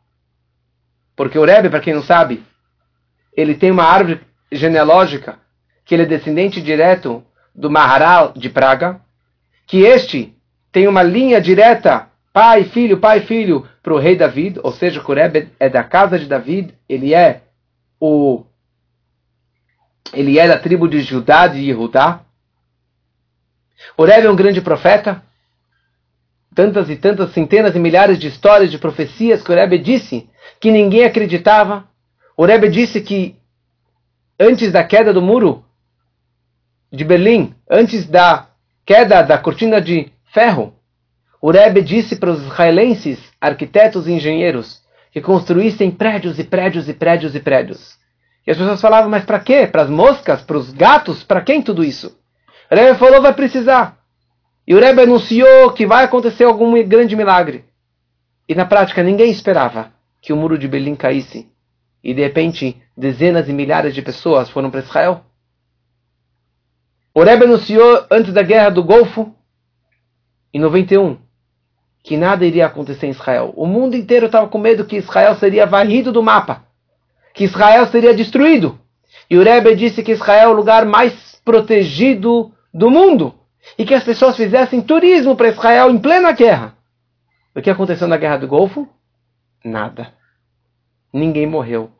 Porque 1.17 1.39
o 1.39 1.45
Rebbe, 1.45 1.69
para 1.69 1.81
quem 1.81 1.95
não 1.95 2.03
sabe, 2.03 2.45
ele 3.37 3.55
tem 3.55 3.71
uma 3.71 3.85
árvore 3.85 4.21
genealógica 4.53 5.39
que 5.85 5.95
ele 5.95 6.05
é 6.05 6.07
descendente 6.07 6.63
direto 6.63 7.25
do 7.57 7.71
Maharal 7.71 8.33
de 8.37 8.51
Praga, 8.51 9.01
que 9.67 9.79
este 9.79 10.35
tem 10.71 10.87
uma 10.87 11.03
linha 11.03 11.41
direta, 11.41 12.09
pai, 12.33 12.65
filho, 12.65 12.99
pai, 12.99 13.21
filho, 13.21 13.67
para 13.83 13.95
o 13.95 13.99
rei 13.99 14.15
David, 14.15 14.61
ou 14.63 14.73
seja, 14.73 15.01
o 15.01 15.05
é 15.59 15.69
da 15.69 15.83
casa 15.83 16.19
de 16.19 16.27
David, 16.27 16.75
ele 16.89 17.15
é 17.15 17.43
o 17.99 18.45
ele 20.13 20.39
é 20.39 20.47
da 20.47 20.59
tribo 20.59 20.89
de 20.89 21.01
Judá, 21.01 21.47
de 21.47 21.59
Yehudá. 21.59 22.21
O 23.97 24.07
é 24.07 24.31
um 24.31 24.37
grande 24.37 24.61
profeta. 24.61 25.23
Tantas 26.55 26.89
e 26.89 26.97
tantas 26.97 27.33
centenas 27.33 27.75
e 27.75 27.79
milhares 27.79 28.19
de 28.19 28.29
histórias, 28.29 28.71
de 28.71 28.79
profecias 28.79 29.43
que 29.43 29.53
o 29.53 29.55
Rebbe 29.55 29.79
disse 29.79 30.29
que 30.59 30.71
ninguém 30.71 31.05
acreditava. 31.05 31.87
O 32.37 32.47
Rebbe 32.47 32.71
disse 32.71 33.01
que 33.01 33.37
antes 34.41 34.73
da 34.73 34.83
queda 34.83 35.13
do 35.13 35.21
muro, 35.21 35.66
de 36.93 37.05
Berlim, 37.05 37.55
antes 37.71 38.07
da 38.07 38.49
queda 38.85 39.23
da 39.23 39.39
cortina 39.39 39.81
de 39.81 40.11
ferro, 40.33 40.75
o 41.41 41.51
Rebbe 41.51 41.83
disse 41.83 42.17
para 42.17 42.31
os 42.31 42.43
israelenses, 42.43 43.19
arquitetos 43.41 44.07
e 44.07 44.13
engenheiros, 44.13 44.83
que 45.13 45.21
construíssem 45.21 45.91
prédios 45.91 46.39
e 46.39 46.45
prédios 46.45 46.89
e 46.89 46.95
prédios 46.95 47.35
e 47.35 47.41
prédios. 47.41 47.97
E 48.47 48.51
as 48.51 48.57
pessoas 48.57 48.81
falavam, 48.81 49.11
mas 49.11 49.25
para 49.25 49.41
quê? 49.41 49.67
Para 49.67 49.83
as 49.83 49.91
moscas? 49.91 50.43
Para 50.43 50.57
os 50.57 50.71
gatos? 50.73 51.25
Para 51.25 51.41
quem 51.41 51.61
tudo 51.61 51.85
isso? 51.85 52.17
O 52.71 52.75
Rebbe 52.75 52.99
falou, 52.99 53.21
vai 53.21 53.35
precisar. 53.35 53.99
E 54.67 54.75
o 54.75 54.81
Rebbe 54.81 55.03
anunciou 55.03 55.73
que 55.73 55.87
vai 55.87 56.05
acontecer 56.05 56.45
algum 56.45 56.83
grande 56.85 57.17
milagre. 57.17 57.65
E 58.49 58.55
na 58.55 58.65
prática 58.65 59.03
ninguém 59.03 59.31
esperava 59.31 59.93
que 60.21 60.33
o 60.33 60.37
muro 60.37 60.59
de 60.59 60.69
Berlim 60.69 60.95
caísse. 60.95 61.49
E 62.03 62.15
de 62.15 62.23
repente, 62.23 62.81
dezenas 62.97 63.49
e 63.49 63.53
milhares 63.53 63.95
de 63.95 64.03
pessoas 64.03 64.49
foram 64.49 64.71
para 64.71 64.81
Israel. 64.81 65.25
O 67.17 67.23
Rebbe 67.23 67.47
anunciou 67.47 68.05
antes 68.11 68.31
da 68.31 68.43
guerra 68.43 68.69
do 68.69 68.85
Golfo, 68.85 69.35
em 70.53 70.61
91, 70.61 71.17
que 72.05 72.15
nada 72.15 72.45
iria 72.45 72.67
acontecer 72.67 73.07
em 73.07 73.11
Israel. 73.11 73.55
O 73.57 73.67
mundo 73.67 73.97
inteiro 73.97 74.27
estava 74.27 74.47
com 74.49 74.59
medo 74.59 74.85
que 74.85 74.97
Israel 74.97 75.35
seria 75.37 75.65
varrido 75.65 76.13
do 76.13 76.23
mapa, 76.23 76.67
que 77.33 77.45
Israel 77.45 77.87
seria 77.87 78.13
destruído. 78.13 78.79
E 79.31 79.39
o 79.39 79.43
Rebbe 79.43 79.75
disse 79.75 80.03
que 80.03 80.13
Israel 80.13 80.51
é 80.51 80.53
o 80.53 80.57
lugar 80.57 80.85
mais 80.85 81.41
protegido 81.43 82.53
do 82.71 82.91
mundo 82.91 83.35
e 83.79 83.87
que 83.87 83.95
as 83.95 84.05
pessoas 84.05 84.37
fizessem 84.37 84.83
turismo 84.83 85.35
para 85.35 85.49
Israel 85.49 85.91
em 85.91 85.99
plena 85.99 86.33
guerra. 86.33 86.77
O 87.55 87.63
que 87.63 87.71
aconteceu 87.71 88.07
na 88.07 88.19
guerra 88.19 88.37
do 88.37 88.47
Golfo? 88.47 88.87
Nada. 89.65 90.13
Ninguém 91.11 91.47
morreu 91.47 91.91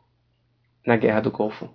na 0.85 0.95
guerra 0.95 1.21
do 1.21 1.31
Golfo. 1.31 1.67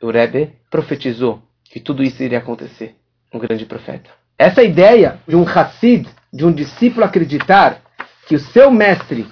O 0.00 0.10
Rebbe 0.10 0.56
profetizou 0.70 1.42
que 1.72 1.80
tudo 1.80 2.04
isso 2.04 2.22
iria 2.22 2.38
acontecer. 2.38 2.94
Um 3.32 3.38
grande 3.38 3.64
profeta. 3.64 4.10
Essa 4.38 4.62
ideia 4.62 5.18
de 5.26 5.34
um 5.34 5.42
Hassid, 5.42 6.06
de 6.30 6.44
um 6.44 6.52
discípulo 6.52 7.04
acreditar 7.04 7.80
que 8.28 8.34
o 8.34 8.38
seu 8.38 8.70
mestre, 8.70 9.26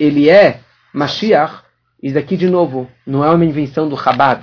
ele 0.00 0.30
é 0.30 0.60
Mashiach, 0.94 1.62
isso 2.02 2.18
aqui 2.18 2.34
de 2.34 2.48
novo 2.48 2.90
não 3.06 3.22
é 3.22 3.30
uma 3.30 3.44
invenção 3.44 3.90
do 3.90 3.96
Chabad. 3.96 4.42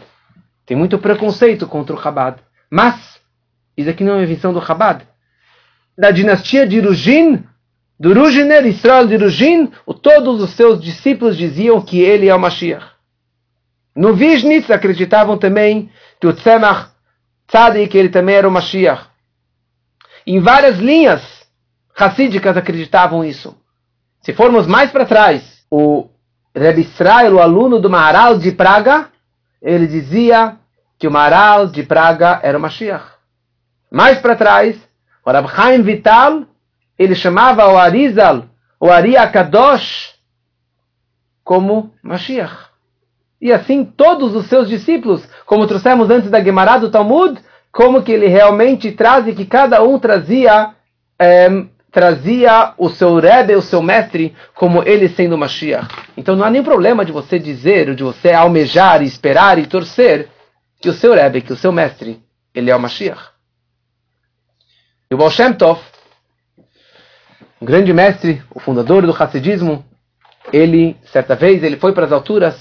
Tem 0.64 0.78
muito 0.78 1.00
preconceito 1.00 1.66
contra 1.66 1.96
o 1.96 2.02
Chabad. 2.02 2.40
Mas, 2.70 3.20
isso 3.76 3.90
aqui 3.90 4.04
não 4.04 4.14
é 4.14 4.16
uma 4.18 4.24
invenção 4.24 4.54
do 4.54 4.62
Chabad. 4.62 5.04
Da 5.98 6.12
dinastia 6.12 6.68
de 6.68 6.80
Rujin, 6.80 7.44
do 8.00 8.14
Rujiner 8.14 8.64
Israel 8.68 9.08
de 9.08 9.16
Rujin, 9.16 9.72
todos 10.04 10.40
os 10.40 10.52
seus 10.52 10.80
discípulos 10.80 11.36
diziam 11.36 11.82
que 11.82 12.00
ele 12.00 12.28
é 12.28 12.36
o 12.36 12.40
Mashiach. 12.40 12.86
No 13.96 14.14
Vishnitz 14.14 14.70
acreditavam 14.70 15.36
também 15.36 15.90
que 16.22 16.28
o 16.28 16.34
Tzemach 16.34 16.89
Tzadik, 17.50 17.98
ele 17.98 18.10
também 18.10 18.36
era 18.36 18.48
o 18.48 18.52
Mashiach. 18.52 19.08
Em 20.26 20.40
várias 20.40 20.78
linhas 20.78 21.22
racídicas 21.96 22.56
acreditavam 22.56 23.26
isso. 23.26 23.58
Se 24.22 24.34
formos 24.34 24.68
mais 24.68 24.92
para 24.92 25.06
trás, 25.06 25.66
o 25.70 26.10
Rebbe 26.56 26.82
Israel, 26.82 27.36
o 27.36 27.42
aluno 27.42 27.80
do 27.80 27.90
Maharal 27.90 28.38
de 28.38 28.52
Praga, 28.52 29.10
ele 29.62 29.88
dizia 29.88 30.58
que 30.98 31.08
o 31.08 31.12
Maharal 31.12 31.68
de 31.68 31.84
Praga 31.84 32.40
era 32.44 32.58
o 32.58 32.62
Mashiach. 32.62 33.06
Mais 33.92 34.20
para 34.20 34.36
trás, 34.36 34.78
O 35.26 35.32
Rab 35.32 35.48
Chaim 35.50 35.82
Vital, 35.82 36.44
ele 36.98 37.16
chamava 37.16 37.68
o 37.68 37.78
Arizal, 37.78 38.46
o 38.80 38.90
Ari 38.90 39.18
Akadosh, 39.18 40.16
como 41.44 41.94
Mashiach. 42.02 42.69
E 43.42 43.54
assim 43.54 43.86
todos 43.86 44.36
os 44.36 44.48
seus 44.48 44.68
discípulos, 44.68 45.24
como 45.46 45.68
trouxemos 45.68 46.10
antes 46.10 46.30
da 46.30 46.44
Gemara 46.44 46.78
do 46.78 46.92
Talmud, 46.92 47.40
como 47.72 48.04
que 48.04 48.12
ele 48.12 48.28
realmente 48.28 48.92
traz 48.92 49.28
e 49.28 49.34
que 49.34 49.46
cada 49.46 49.82
um 49.84 49.98
trazia 49.98 50.74
é, 51.18 51.50
trazia 51.92 52.74
o 52.78 52.90
seu 52.90 53.20
Rebbe, 53.20 53.56
o 53.56 53.62
seu 53.62 53.82
mestre, 53.82 54.36
como 54.54 54.84
ele 54.84 55.10
sendo 55.10 55.38
Mashiach. 55.38 55.88
Então 56.16 56.36
não 56.36 56.46
há 56.46 56.50
nenhum 56.50 56.64
problema 56.64 57.04
de 57.04 57.12
você 57.12 57.40
dizer, 57.40 57.96
de 57.96 58.04
você 58.04 58.32
almejar, 58.32 59.02
esperar 59.02 59.58
e 59.58 59.66
torcer 59.66 60.30
que 60.80 60.90
o 60.90 60.94
seu 60.94 61.14
Rebbe, 61.14 61.42
que 61.42 61.54
o 61.54 61.58
seu 61.58 61.72
mestre, 61.72 62.22
ele 62.54 62.70
é 62.70 62.76
o 62.76 62.80
Mashiach. 62.80 63.22
E 65.10 65.16
o 65.16 65.18
Baal 65.18 65.32
Shem 65.32 65.54
Tov, 65.54 65.80
um 67.62 67.66
grande 67.66 67.92
mestre, 67.92 68.42
o 68.52 68.60
fundador 68.60 69.06
do 69.06 69.12
Hassidismo, 69.12 69.84
ele, 70.54 70.96
certa 71.12 71.36
vez, 71.36 71.64
ele 71.64 71.78
foi 71.78 71.94
para 71.94 72.06
as 72.06 72.12
alturas, 72.12 72.56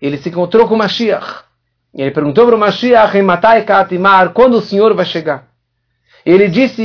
ele 0.00 0.18
se 0.18 0.28
encontrou 0.28 0.66
com 0.66 0.76
Mashiach. 0.76 1.44
E 1.94 2.02
ele 2.02 2.10
perguntou 2.10 2.46
para 2.46 2.56
o 2.56 2.58
Mashiach, 2.58 3.16
quando 4.32 4.54
o 4.54 4.62
Senhor 4.62 4.94
vai 4.94 5.04
chegar? 5.04 5.48
Ele 6.24 6.48
disse, 6.48 6.82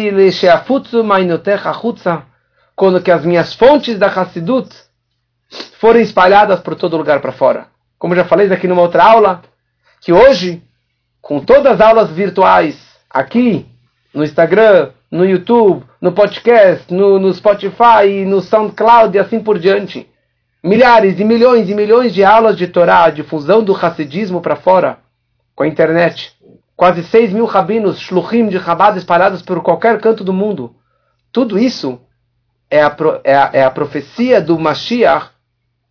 quando 2.75 3.01
que 3.01 3.11
as 3.11 3.25
minhas 3.25 3.53
fontes 3.53 3.97
da 3.97 4.07
Hassidut 4.07 4.69
forem 5.79 6.01
espalhadas 6.01 6.59
por 6.59 6.75
todo 6.75 6.97
lugar 6.97 7.21
para 7.21 7.31
fora. 7.31 7.67
Como 7.97 8.15
já 8.15 8.25
falei 8.25 8.51
aqui 8.51 8.67
numa 8.67 8.81
outra 8.81 9.03
aula, 9.03 9.41
que 10.01 10.11
hoje, 10.11 10.61
com 11.21 11.39
todas 11.39 11.73
as 11.73 11.81
aulas 11.81 12.09
virtuais, 12.09 12.77
aqui, 13.09 13.65
no 14.13 14.23
Instagram, 14.23 14.91
no 15.09 15.25
YouTube, 15.25 15.85
no 16.01 16.11
podcast, 16.11 16.93
no, 16.93 17.19
no 17.19 17.33
Spotify, 17.33 18.25
no 18.25 18.41
SoundCloud 18.41 19.15
e 19.15 19.19
assim 19.19 19.39
por 19.39 19.57
diante, 19.57 20.09
milhares 20.65 21.19
e 21.19 21.23
milhões 21.23 21.69
e 21.69 21.75
milhões 21.75 22.11
de 22.11 22.23
aulas 22.23 22.57
de 22.57 22.65
Torá, 22.67 23.07
difusão 23.11 23.63
do 23.63 23.75
Hassidismo 23.75 24.41
para 24.41 24.55
fora, 24.55 24.97
com 25.53 25.61
a 25.61 25.67
internet 25.67 26.35
quase 26.75 27.03
6 27.03 27.31
mil 27.31 27.45
rabinos, 27.45 27.99
shluchim 27.99 28.47
de 28.47 28.59
Chabad 28.59 28.97
espalhados 28.97 29.43
por 29.43 29.61
qualquer 29.61 30.01
canto 30.01 30.23
do 30.23 30.33
mundo. 30.33 30.75
Tudo 31.31 31.59
isso 31.59 32.01
é 32.67 32.81
a, 32.81 32.95
é 33.23 33.35
a, 33.35 33.49
é 33.53 33.63
a 33.63 33.69
profecia 33.69 34.41
do 34.41 34.57
Mashiach 34.57 35.29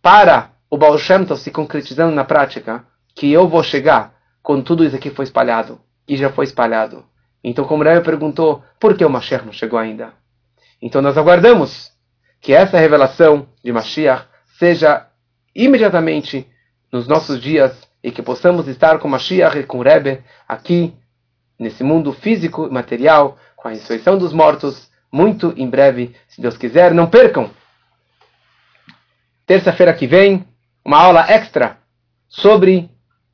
para 0.01 0.51
o 0.69 0.77
Baal 0.77 0.97
Shem 0.97 1.23
Tov 1.23 1.39
se 1.39 1.51
concretizando 1.51 2.13
na 2.13 2.25
prática, 2.25 2.83
que 3.15 3.31
eu 3.31 3.47
vou 3.47 3.63
chegar 3.63 4.13
quando 4.43 4.63
tudo 4.63 4.83
isso 4.83 4.95
aqui 4.95 5.09
foi 5.09 5.23
espalhado. 5.23 5.79
E 6.05 6.17
já 6.17 6.29
foi 6.29 6.43
espalhado. 6.43 7.05
Então, 7.41 7.63
como 7.63 7.83
Rebbe 7.83 8.03
perguntou, 8.03 8.61
por 8.77 8.95
que 8.95 9.05
o 9.05 9.09
Mashiach 9.09 9.45
não 9.45 9.53
chegou 9.53 9.79
ainda? 9.79 10.11
Então, 10.81 11.01
nós 11.01 11.17
aguardamos 11.17 11.91
que 12.41 12.53
essa 12.53 12.77
revelação 12.77 13.47
de 13.63 13.71
Mashiach 13.71 14.34
seja 14.57 15.07
imediatamente 15.55 16.47
nos 16.91 17.07
nossos 17.07 17.41
dias 17.41 17.71
e 18.03 18.11
que 18.11 18.21
possamos 18.21 18.67
estar 18.67 18.99
com 18.99 19.07
Mashiach 19.07 19.57
e 19.57 19.63
com 19.63 19.81
Rebbe 19.81 20.21
aqui 20.47 20.93
nesse 21.57 21.83
mundo 21.83 22.13
físico 22.13 22.67
e 22.67 22.71
material, 22.71 23.37
com 23.55 23.67
a 23.67 23.71
ressurreição 23.71 24.17
dos 24.17 24.33
mortos, 24.33 24.89
muito 25.11 25.53
em 25.55 25.69
breve, 25.69 26.15
se 26.27 26.41
Deus 26.41 26.57
quiser. 26.57 26.93
Não 26.93 27.07
percam! 27.07 27.49
Terça-feira 29.45 29.93
que 29.93 30.07
vem, 30.07 30.45
uma 30.83 30.99
aula 30.99 31.25
extra 31.29 31.77
sobre 32.27 32.89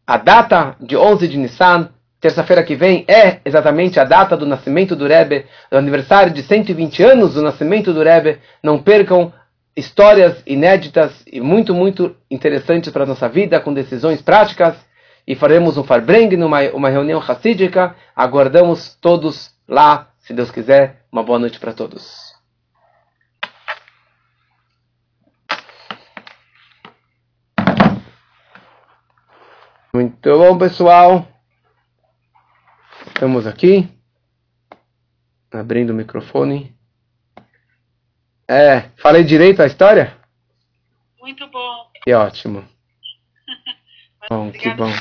a 0.05 0.17
data 0.17 0.75
de 0.79 0.95
11 0.95 1.27
de 1.27 1.37
Nissan. 1.37 1.89
Terça-feira 2.19 2.63
que 2.63 2.75
vem 2.75 3.03
é 3.07 3.39
exatamente 3.43 3.99
a 3.99 4.03
data 4.03 4.37
do 4.37 4.45
nascimento 4.45 4.95
do 4.95 5.07
Rebbe, 5.07 5.45
do 5.71 5.77
aniversário 5.77 6.31
de 6.31 6.43
120 6.43 7.01
anos 7.01 7.33
do 7.33 7.41
nascimento 7.41 7.93
do 7.93 8.03
Rebbe. 8.03 8.39
Não 8.61 8.81
percam 8.81 9.33
histórias 9.75 10.41
inéditas 10.45 11.23
e 11.25 11.39
muito, 11.39 11.73
muito 11.73 12.15
interessantes 12.29 12.91
para 12.91 13.03
a 13.03 13.07
nossa 13.07 13.27
vida, 13.29 13.59
com 13.59 13.73
decisões 13.73 14.21
práticas. 14.21 14.75
E 15.27 15.35
faremos 15.35 15.77
um 15.77 15.83
Farbreng, 15.83 16.35
numa 16.35 16.61
uma 16.71 16.89
reunião 16.89 17.19
racídica. 17.19 17.95
Aguardamos 18.15 18.95
todos 18.99 19.51
lá, 19.67 20.09
se 20.19 20.33
Deus 20.33 20.51
quiser. 20.51 21.05
Uma 21.11 21.23
boa 21.23 21.39
noite 21.39 21.59
para 21.59 21.73
todos. 21.73 22.31
Muito 29.93 30.37
bom, 30.37 30.57
pessoal. 30.57 31.27
Estamos 33.07 33.45
aqui. 33.45 33.89
Abrindo 35.51 35.89
o 35.89 35.93
microfone. 35.93 36.73
É, 38.51 38.89
falei 38.97 39.23
direito 39.23 39.61
a 39.61 39.65
história? 39.65 40.13
Muito 41.21 41.47
bom. 41.47 41.89
Que 42.03 42.13
ótimo. 42.13 42.65
bom, 44.29 44.51
que 44.51 44.69
bom. 44.71 44.91